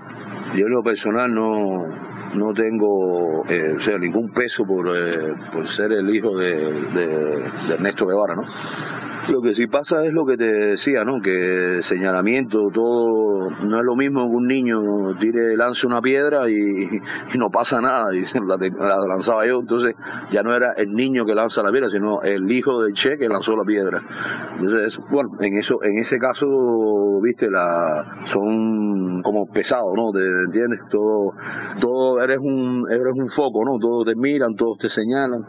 Yo 0.55 0.67
en 0.67 0.73
lo 0.73 0.83
personal 0.83 1.33
no, 1.33 1.87
no 2.35 2.53
tengo 2.53 3.45
eh, 3.49 3.75
o 3.77 3.81
sea, 3.83 3.97
ningún 3.97 4.31
peso 4.33 4.65
por, 4.65 4.85
por 5.51 5.75
ser 5.75 5.91
el 5.93 6.13
hijo 6.13 6.37
de, 6.37 6.55
de, 6.55 7.07
de 7.67 7.73
Ernesto 7.73 8.05
Guevara, 8.05 8.35
¿no? 8.35 8.43
Lo 9.29 9.41
que 9.41 9.53
sí 9.53 9.67
pasa 9.67 10.03
es 10.03 10.13
lo 10.13 10.25
que 10.25 10.35
te 10.35 10.45
decía, 10.45 11.05
¿no? 11.05 11.21
Que 11.21 11.79
señalamiento, 11.87 12.69
todo, 12.73 13.51
no 13.51 13.79
es 13.79 13.85
lo 13.85 13.95
mismo 13.95 14.27
que 14.27 14.35
un 14.35 14.47
niño 14.47 15.15
tire, 15.19 15.55
lance 15.55 15.85
una 15.85 16.01
piedra 16.01 16.49
y, 16.49 16.89
no 17.37 17.49
pasa 17.51 17.79
nada, 17.81 18.07
y 18.15 18.23
la, 18.47 18.57
la, 18.57 19.07
lanzaba 19.07 19.45
yo, 19.45 19.59
entonces 19.59 19.95
ya 20.31 20.41
no 20.41 20.55
era 20.55 20.73
el 20.73 20.93
niño 20.93 21.25
que 21.25 21.35
lanza 21.35 21.61
la 21.61 21.71
piedra, 21.71 21.89
sino 21.89 22.21
el 22.23 22.51
hijo 22.51 22.81
del 22.81 22.93
Che 22.93 23.17
que 23.17 23.29
lanzó 23.29 23.55
la 23.55 23.63
piedra. 23.63 24.01
Entonces, 24.55 24.97
bueno, 25.11 25.29
en 25.39 25.57
eso, 25.57 25.83
en 25.83 25.99
ese 25.99 26.17
caso, 26.17 27.21
viste, 27.21 27.49
la, 27.49 28.23
son 28.33 29.21
como 29.21 29.45
pesados, 29.47 29.93
¿no? 29.95 30.11
¿Te 30.11 30.25
entiendes? 30.45 30.79
Todo, 30.89 31.33
todo, 31.79 32.23
eres 32.23 32.39
un, 32.39 32.87
eres 32.89 33.13
un 33.13 33.29
foco, 33.29 33.63
¿no? 33.65 33.77
Todos 33.77 34.05
te 34.05 34.15
miran, 34.15 34.55
todos 34.55 34.79
te 34.79 34.89
señalan 34.89 35.45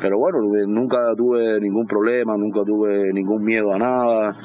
pero 0.00 0.18
bueno, 0.18 0.38
nunca 0.66 1.14
tuve 1.16 1.60
ningún 1.60 1.86
problema, 1.86 2.36
nunca 2.36 2.60
tuve 2.64 3.12
ningún 3.12 3.42
miedo 3.42 3.72
a 3.72 3.78
nada. 3.78 4.36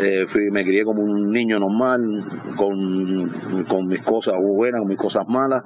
Eh, 0.00 0.26
fui, 0.30 0.50
me 0.50 0.64
crié 0.64 0.84
como 0.84 1.02
un 1.02 1.32
niño 1.32 1.58
normal, 1.58 2.54
con, 2.56 3.64
con 3.68 3.86
mis 3.88 4.00
cosas 4.02 4.34
buenas, 4.40 4.80
con 4.80 4.88
mis 4.88 4.98
cosas 4.98 5.26
malas, 5.26 5.64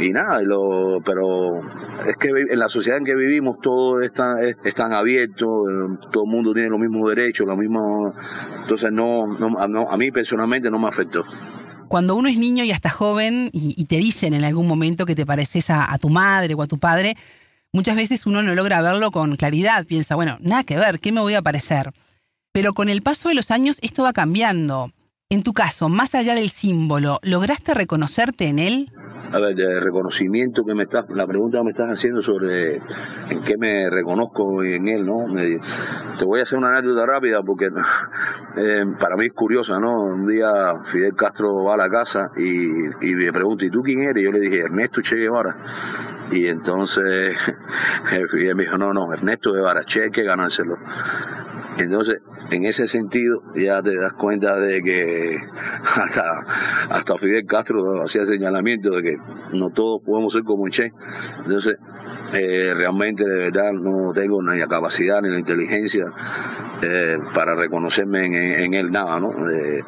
y 0.00 0.10
nada, 0.10 0.42
lo, 0.42 1.00
pero 1.02 1.60
es 2.06 2.16
que 2.18 2.28
en 2.28 2.58
la 2.58 2.68
sociedad 2.68 2.98
en 2.98 3.04
que 3.04 3.14
vivimos 3.14 3.60
todo 3.62 4.02
está, 4.02 4.42
es, 4.42 4.74
tan 4.74 4.92
abierto, 4.92 5.46
eh, 5.46 5.98
todo 6.12 6.24
el 6.24 6.30
mundo 6.30 6.52
tiene 6.52 6.68
los 6.68 6.78
mismos 6.78 7.08
derechos, 7.08 7.46
lo 7.46 7.56
mismo, 7.56 8.12
entonces 8.60 8.92
no, 8.92 9.26
no, 9.28 9.90
a 9.90 9.96
mí 9.96 10.10
personalmente 10.10 10.70
no 10.70 10.78
me 10.78 10.88
afectó 10.88 11.22
cuando 11.88 12.16
uno 12.16 12.28
es 12.28 12.36
niño 12.36 12.64
y 12.64 12.72
hasta 12.72 12.90
joven 12.90 13.50
y, 13.52 13.84
te 13.84 13.96
dicen 13.98 14.34
en 14.34 14.42
algún 14.42 14.66
momento 14.66 15.06
que 15.06 15.14
te 15.14 15.24
pareces 15.24 15.70
a, 15.70 15.96
tu 15.98 16.08
madre 16.08 16.54
o 16.54 16.62
a 16.62 16.66
tu 16.66 16.78
padre, 16.78 17.14
Muchas 17.74 17.96
veces 17.96 18.24
uno 18.24 18.40
no 18.40 18.54
logra 18.54 18.80
verlo 18.82 19.10
con 19.10 19.34
claridad, 19.34 19.84
piensa, 19.84 20.14
bueno, 20.14 20.38
nada 20.40 20.62
que 20.62 20.76
ver, 20.76 21.00
¿qué 21.00 21.10
me 21.10 21.20
voy 21.20 21.34
a 21.34 21.42
parecer? 21.42 21.92
Pero 22.52 22.72
con 22.72 22.88
el 22.88 23.02
paso 23.02 23.30
de 23.30 23.34
los 23.34 23.50
años 23.50 23.78
esto 23.82 24.04
va 24.04 24.12
cambiando. 24.12 24.92
En 25.28 25.42
tu 25.42 25.52
caso, 25.52 25.88
más 25.88 26.14
allá 26.14 26.36
del 26.36 26.50
símbolo, 26.50 27.18
¿lograste 27.24 27.74
reconocerte 27.74 28.46
en 28.46 28.60
él? 28.60 28.92
A 29.34 29.40
ver, 29.40 29.56
de 29.56 29.80
reconocimiento 29.80 30.62
que 30.64 30.74
me 30.74 30.84
estás, 30.84 31.10
la 31.10 31.26
pregunta 31.26 31.58
que 31.58 31.64
me 31.64 31.70
estás 31.72 31.88
haciendo 31.88 32.22
sobre 32.22 32.76
en 32.76 33.42
qué 33.44 33.56
me 33.58 33.90
reconozco 33.90 34.62
en 34.62 34.86
él, 34.86 35.04
¿no? 35.04 35.26
te 36.18 36.24
voy 36.24 36.38
a 36.38 36.44
hacer 36.44 36.56
una 36.56 36.68
anécdota 36.68 37.04
rápida 37.04 37.42
porque 37.42 37.66
eh, 37.66 38.84
para 39.00 39.16
mí 39.16 39.26
es 39.26 39.32
curiosa, 39.32 39.80
¿no? 39.80 40.04
Un 40.04 40.28
día 40.28 40.46
Fidel 40.92 41.16
Castro 41.16 41.64
va 41.64 41.74
a 41.74 41.76
la 41.76 41.88
casa 41.88 42.30
y, 42.36 43.08
y 43.10 43.14
me 43.14 43.32
pregunta, 43.32 43.64
¿y 43.64 43.70
tú 43.70 43.82
quién 43.82 44.02
eres? 44.02 44.22
Y 44.22 44.24
yo 44.24 44.30
le 44.30 44.38
dije, 44.38 44.60
Ernesto 44.60 45.00
Che 45.02 45.16
Guevara. 45.16 45.56
Y 46.30 46.46
entonces 46.46 47.36
Fidel 48.30 48.54
me 48.54 48.62
dijo, 48.62 48.78
no, 48.78 48.92
no, 48.92 49.12
Ernesto 49.12 49.52
Guevara, 49.52 49.84
Che 49.84 50.02
hay 50.02 50.10
que 50.10 50.22
ganárselo. 50.22 50.76
Entonces, 51.78 52.22
en 52.50 52.64
ese 52.64 52.86
sentido, 52.88 53.42
ya 53.56 53.82
te 53.82 53.96
das 53.96 54.12
cuenta 54.14 54.56
de 54.58 54.82
que 54.82 55.36
hasta, 55.84 56.44
hasta 56.90 57.18
Fidel 57.18 57.46
Castro 57.46 58.04
hacía 58.04 58.24
señalamiento 58.26 58.90
de 58.90 59.02
que 59.02 59.16
no 59.52 59.70
todos 59.70 60.02
podemos 60.04 60.32
ser 60.32 60.44
como 60.44 60.68
Che. 60.68 60.92
Entonces, 61.44 61.76
eh, 62.32 62.72
realmente 62.74 63.24
de 63.24 63.50
verdad 63.50 63.72
no 63.72 64.12
tengo 64.12 64.42
ni 64.42 64.58
la 64.58 64.66
capacidad 64.66 65.20
ni 65.22 65.30
la 65.30 65.38
inteligencia 65.38 66.04
eh, 66.82 67.16
para 67.34 67.54
reconocerme 67.54 68.64
en, 68.64 68.74
él 68.74 68.90
nada, 68.90 69.20
¿no? 69.20 69.30
Eh, 69.50 69.82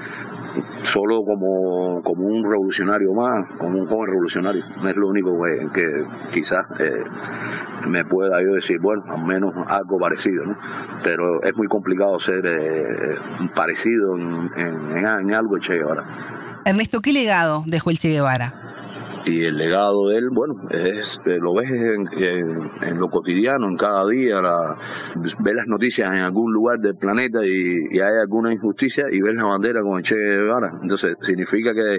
solo 0.92 1.24
como, 1.24 2.02
como 2.02 2.26
un 2.26 2.44
revolucionario 2.44 3.12
más, 3.12 3.48
como 3.58 3.78
un 3.78 3.86
joven 3.86 4.06
revolucionario. 4.06 4.64
No 4.82 4.88
es 4.88 4.96
lo 4.96 5.08
único 5.08 5.32
que, 5.42 5.68
que 5.74 6.04
quizás 6.32 6.66
eh, 6.78 7.04
me 7.88 8.04
pueda 8.04 8.42
yo 8.42 8.54
decir, 8.54 8.78
bueno, 8.80 9.04
al 9.08 9.24
menos 9.24 9.54
algo 9.68 9.98
parecido, 9.98 10.44
¿no? 10.44 10.56
Pero 11.02 11.42
es 11.42 11.56
muy 11.56 11.68
complicado 11.68 12.18
ser 12.20 12.44
eh, 12.46 13.16
parecido 13.54 14.16
en, 14.16 14.50
en, 14.56 15.34
algo 15.34 15.58
Che 15.58 15.74
Guevara. 15.74 16.04
Ernesto, 16.64 17.00
¿qué 17.00 17.12
legado 17.12 17.62
dejó 17.66 17.90
el 17.90 17.98
Che 17.98 18.08
Guevara? 18.08 18.66
Y 19.26 19.44
el 19.44 19.58
legado 19.58 20.08
de 20.08 20.18
él, 20.18 20.28
bueno, 20.30 20.54
es, 20.70 21.20
eh, 21.26 21.38
lo 21.40 21.52
ves 21.54 21.68
en, 21.68 22.98
lo 22.98 23.08
cotidiano, 23.10 23.68
en 23.68 23.76
cada 23.76 24.06
día, 24.06 24.40
la, 24.40 24.76
ves 25.16 25.54
las 25.54 25.66
noticias 25.66 26.08
en 26.08 26.18
algún 26.18 26.52
lugar 26.52 26.78
del 26.78 26.96
planeta 26.96 27.44
y, 27.44 27.96
hay 27.96 28.20
alguna 28.20 28.52
injusticia 28.52 29.06
y 29.10 29.20
ves 29.20 29.34
la 29.34 29.44
bandera 29.44 29.82
con 29.82 29.98
el 29.98 30.04
Che 30.04 30.14
Guevara. 30.14 30.78
Entonces 30.80 31.16
significa 31.22 31.74
que 31.74 31.98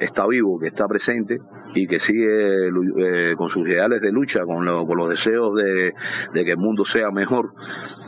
está 0.00 0.26
vivo, 0.26 0.58
que 0.58 0.68
está 0.68 0.86
presente 0.86 1.38
y 1.74 1.86
que 1.86 1.98
sigue 2.00 2.68
eh, 2.68 3.34
con 3.36 3.48
sus 3.48 3.66
ideales 3.66 4.00
de 4.00 4.12
lucha, 4.12 4.44
con, 4.44 4.66
con 4.86 4.98
los 4.98 5.10
deseos 5.10 5.54
de, 5.54 5.92
que 6.32 6.50
el 6.50 6.58
mundo 6.58 6.84
sea 6.84 7.10
mejor, 7.10 7.52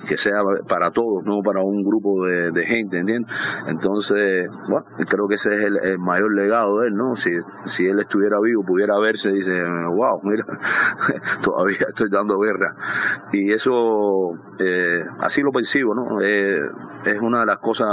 que 0.09 0.17
sea 0.19 0.41
para 0.69 0.91
todos, 0.91 1.25
no 1.25 1.41
para 1.43 1.63
un 1.63 1.83
grupo 1.83 2.27
de, 2.27 2.67
gente, 2.67 2.99
¿entiendes? 2.99 3.33
Entonces, 3.67 4.47
bueno, 4.69 4.87
creo 5.09 5.27
que 5.29 5.37
ese 5.37 5.55
es 5.55 5.73
el, 5.83 5.99
mayor 5.99 6.35
legado 6.35 6.81
de 6.81 6.89
él, 6.89 6.95
¿no? 6.95 7.17
Si, 7.17 7.31
si 7.77 7.87
él 7.87 7.99
estuviera 8.01 8.39
vivo, 8.41 8.58
pudiera 8.63 8.99
verse, 8.99 9.31
dice, 9.31 9.53
wow, 9.95 10.21
mira, 10.23 10.45
todavía 11.43 11.87
estoy 11.89 12.09
dando 12.11 12.39
guerra. 12.39 12.75
Y 13.33 13.53
eso, 13.53 14.33
eh, 14.59 15.05
así 15.21 15.41
lo 15.43 15.53
percibo, 15.53 15.95
¿no? 15.95 16.21
Eh, 16.21 16.59
es 17.05 17.21
una 17.21 17.41
de 17.41 17.47
las 17.47 17.59
cosas, 17.59 17.87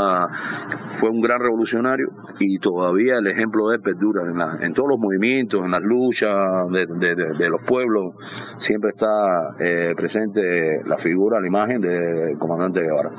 fue 0.99 1.09
un 1.09 1.21
gran 1.21 1.39
revolucionario 1.39 2.07
y 2.39 2.59
todavía 2.59 3.17
el 3.17 3.27
ejemplo 3.27 3.69
de 3.69 3.75
él 3.77 3.81
perdura 3.81 4.23
en, 4.23 4.63
en 4.63 4.73
todos 4.73 4.89
los 4.89 4.99
movimientos, 4.99 5.63
en 5.63 5.71
las 5.71 5.81
luchas 5.81 6.35
de, 6.71 7.49
los 7.49 7.61
pueblos, 7.67 8.15
siempre 8.57 8.91
está 8.91 9.55
eh, 9.59 9.93
presente 9.95 10.81
la 10.85 10.97
figura, 10.97 11.39
la 11.39 11.47
imagen 11.47 11.81
del 11.81 12.37
comandante 12.39 12.81
Guevara. 12.81 13.11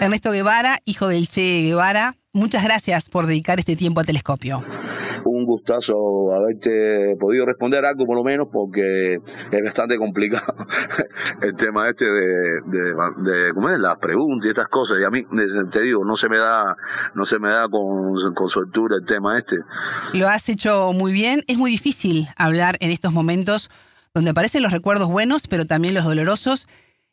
Ernesto 0.00 0.30
Guevara, 0.32 0.76
hijo 0.84 1.08
del 1.08 1.26
Che 1.28 1.62
Guevara, 1.62 2.12
muchas 2.32 2.64
gracias 2.64 3.08
por 3.08 3.26
dedicar 3.26 3.58
este 3.58 3.76
tiempo 3.76 4.00
a 4.00 4.04
Telescopio 4.04 4.62
un 5.40 5.46
gustazo 5.46 6.32
haberte 6.32 7.16
podido 7.18 7.46
responder 7.46 7.84
algo 7.84 8.06
por 8.06 8.16
lo 8.16 8.24
menos 8.24 8.48
porque 8.52 9.14
es 9.14 9.64
bastante 9.64 9.96
complicado 9.96 10.54
el 11.42 11.56
tema 11.56 11.88
este 11.88 12.04
de, 12.04 13.52
las 13.78 13.98
preguntas 13.98 14.46
y 14.46 14.50
estas 14.50 14.68
cosas. 14.68 14.98
Y 15.00 15.04
a 15.04 15.10
mí 15.10 15.22
te 15.72 15.80
digo 15.80 16.04
no 16.04 16.16
se 16.16 16.28
me 16.28 16.38
da 16.38 16.76
no 17.14 17.24
se 17.24 17.38
me 17.38 17.50
da 17.50 17.68
con, 17.68 18.34
con 18.34 18.48
soltura 18.48 18.96
el 18.96 19.06
tema 19.06 19.38
este. 19.38 19.56
Lo 20.14 20.28
has 20.28 20.48
hecho 20.48 20.92
muy 20.92 21.12
bien. 21.12 21.40
Es 21.46 21.56
muy 21.56 21.70
difícil 21.70 22.28
hablar 22.36 22.76
en 22.80 22.90
estos 22.90 23.12
momentos 23.12 23.70
donde 24.14 24.30
aparecen 24.30 24.62
los 24.62 24.72
recuerdos 24.72 25.10
buenos 25.10 25.46
pero 25.48 25.66
también 25.66 25.94
los 25.94 26.04
dolorosos. 26.04 26.68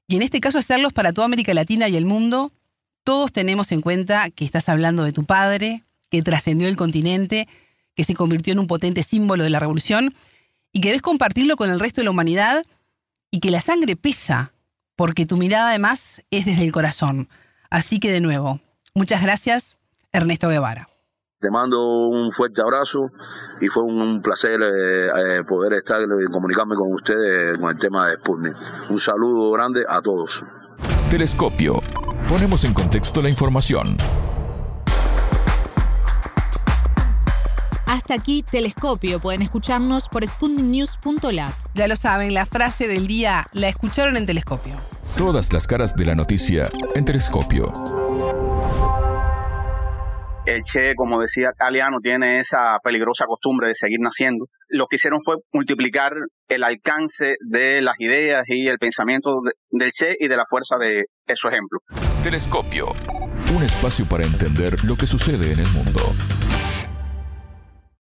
Y 0.08 0.16
en 0.16 0.22
este 0.22 0.40
caso 0.40 0.60
hacerlos 0.60 0.94
para 0.94 1.14
toda 1.14 1.26
América 1.26 1.54
Latina 1.54 1.88
y 1.90 1.98
el 1.98 2.06
mundo 2.06 2.52
todos 3.04 3.32
tenemos 3.32 3.72
en 3.72 3.80
cuenta 3.80 4.30
que 4.32 4.44
estás 4.44 4.68
hablando 4.68 5.04
de 5.04 5.14
tu 5.14 5.24
padre 5.24 5.84
que 6.10 6.22
trascendió 6.22 6.68
el 6.68 6.76
continente 6.76 7.48
que 7.98 8.04
se 8.04 8.16
convirtió 8.16 8.54
en 8.54 8.60
un 8.60 8.68
potente 8.68 9.02
símbolo 9.02 9.44
de 9.44 9.50
la 9.50 9.60
revolución 9.60 10.14
y 10.72 10.82
que 10.82 10.92
ves 10.92 11.02
compartirlo 11.02 11.58
con 11.58 11.72
el 11.72 11.80
resto 11.80 12.02
de 12.02 12.06
la 12.06 12.12
humanidad 12.12 12.64
y 13.32 13.40
que 13.40 13.50
la 13.50 13.60
sangre 13.60 13.96
pesa, 13.96 14.54
porque 14.96 15.26
tu 15.26 15.36
mirada 15.36 15.70
además 15.70 16.22
es 16.30 16.46
desde 16.46 16.64
el 16.64 16.72
corazón. 16.72 17.28
Así 17.72 18.00
que 18.00 18.12
de 18.12 18.22
nuevo, 18.22 18.60
muchas 18.94 19.24
gracias, 19.24 19.78
Ernesto 20.14 20.48
Guevara. 20.48 20.88
Te 21.40 21.50
mando 21.50 22.08
un 22.08 22.32
fuerte 22.34 22.62
abrazo 22.62 23.10
y 23.62 23.68
fue 23.68 23.84
un 23.84 24.22
placer 24.22 24.60
eh, 24.62 25.40
eh, 25.40 25.44
poder 25.44 25.74
estar 25.74 26.00
y 26.02 26.32
comunicarme 26.32 26.76
con 26.76 26.94
ustedes 26.94 27.58
con 27.60 27.70
el 27.72 27.80
tema 27.80 28.10
de 28.10 28.18
Sputnik. 28.18 28.56
Un 28.90 29.00
saludo 29.00 29.52
grande 29.52 29.84
a 29.90 30.02
todos. 30.02 30.30
Telescopio. 31.10 31.80
Ponemos 32.30 32.64
en 32.64 32.74
contexto 32.74 33.22
la 33.22 33.30
información. 33.30 33.98
Hasta 38.08 38.22
aquí 38.22 38.42
Telescopio. 38.42 39.20
Pueden 39.20 39.42
escucharnos 39.42 40.08
por 40.08 40.26
sputniknews.lat. 40.26 41.52
Ya 41.74 41.90
lo 41.90 41.98
saben, 41.98 42.34
la 42.34 42.46
frase 42.46 42.88
del 42.88 43.06
día 43.06 43.44
la 43.52 43.68
escucharon 43.68 44.16
en 44.16 44.26
Telescopio. 44.26 44.76
Todas 45.18 45.52
las 45.52 45.68
caras 45.68 45.94
de 45.94 46.06
la 46.06 46.16
noticia 46.16 46.68
en 46.96 47.04
Telescopio. 47.04 47.66
El 50.46 50.64
Che, 50.64 50.96
como 50.96 51.20
decía 51.20 51.50
Caliano, 51.58 51.98
tiene 52.02 52.40
esa 52.40 52.78
peligrosa 52.82 53.26
costumbre 53.26 53.68
de 53.68 53.76
seguir 53.76 54.00
naciendo. 54.00 54.46
Lo 54.70 54.86
que 54.90 54.96
hicieron 54.96 55.20
fue 55.26 55.36
multiplicar 55.52 56.14
el 56.48 56.64
alcance 56.64 57.36
de 57.42 57.82
las 57.82 58.00
ideas 58.00 58.46
y 58.48 58.70
el 58.70 58.78
pensamiento 58.78 59.42
del 59.70 59.92
Che 59.92 60.16
y 60.18 60.30
de 60.30 60.38
la 60.38 60.46
fuerza 60.50 60.78
de, 60.80 61.04
de 61.28 61.36
su 61.36 61.50
ejemplo. 61.50 61.80
Telescopio, 62.24 62.86
un 63.54 63.64
espacio 63.64 64.08
para 64.08 64.24
entender 64.24 64.82
lo 64.86 64.96
que 64.96 65.08
sucede 65.08 65.52
en 65.52 65.60
el 65.60 65.68
mundo. 65.74 66.14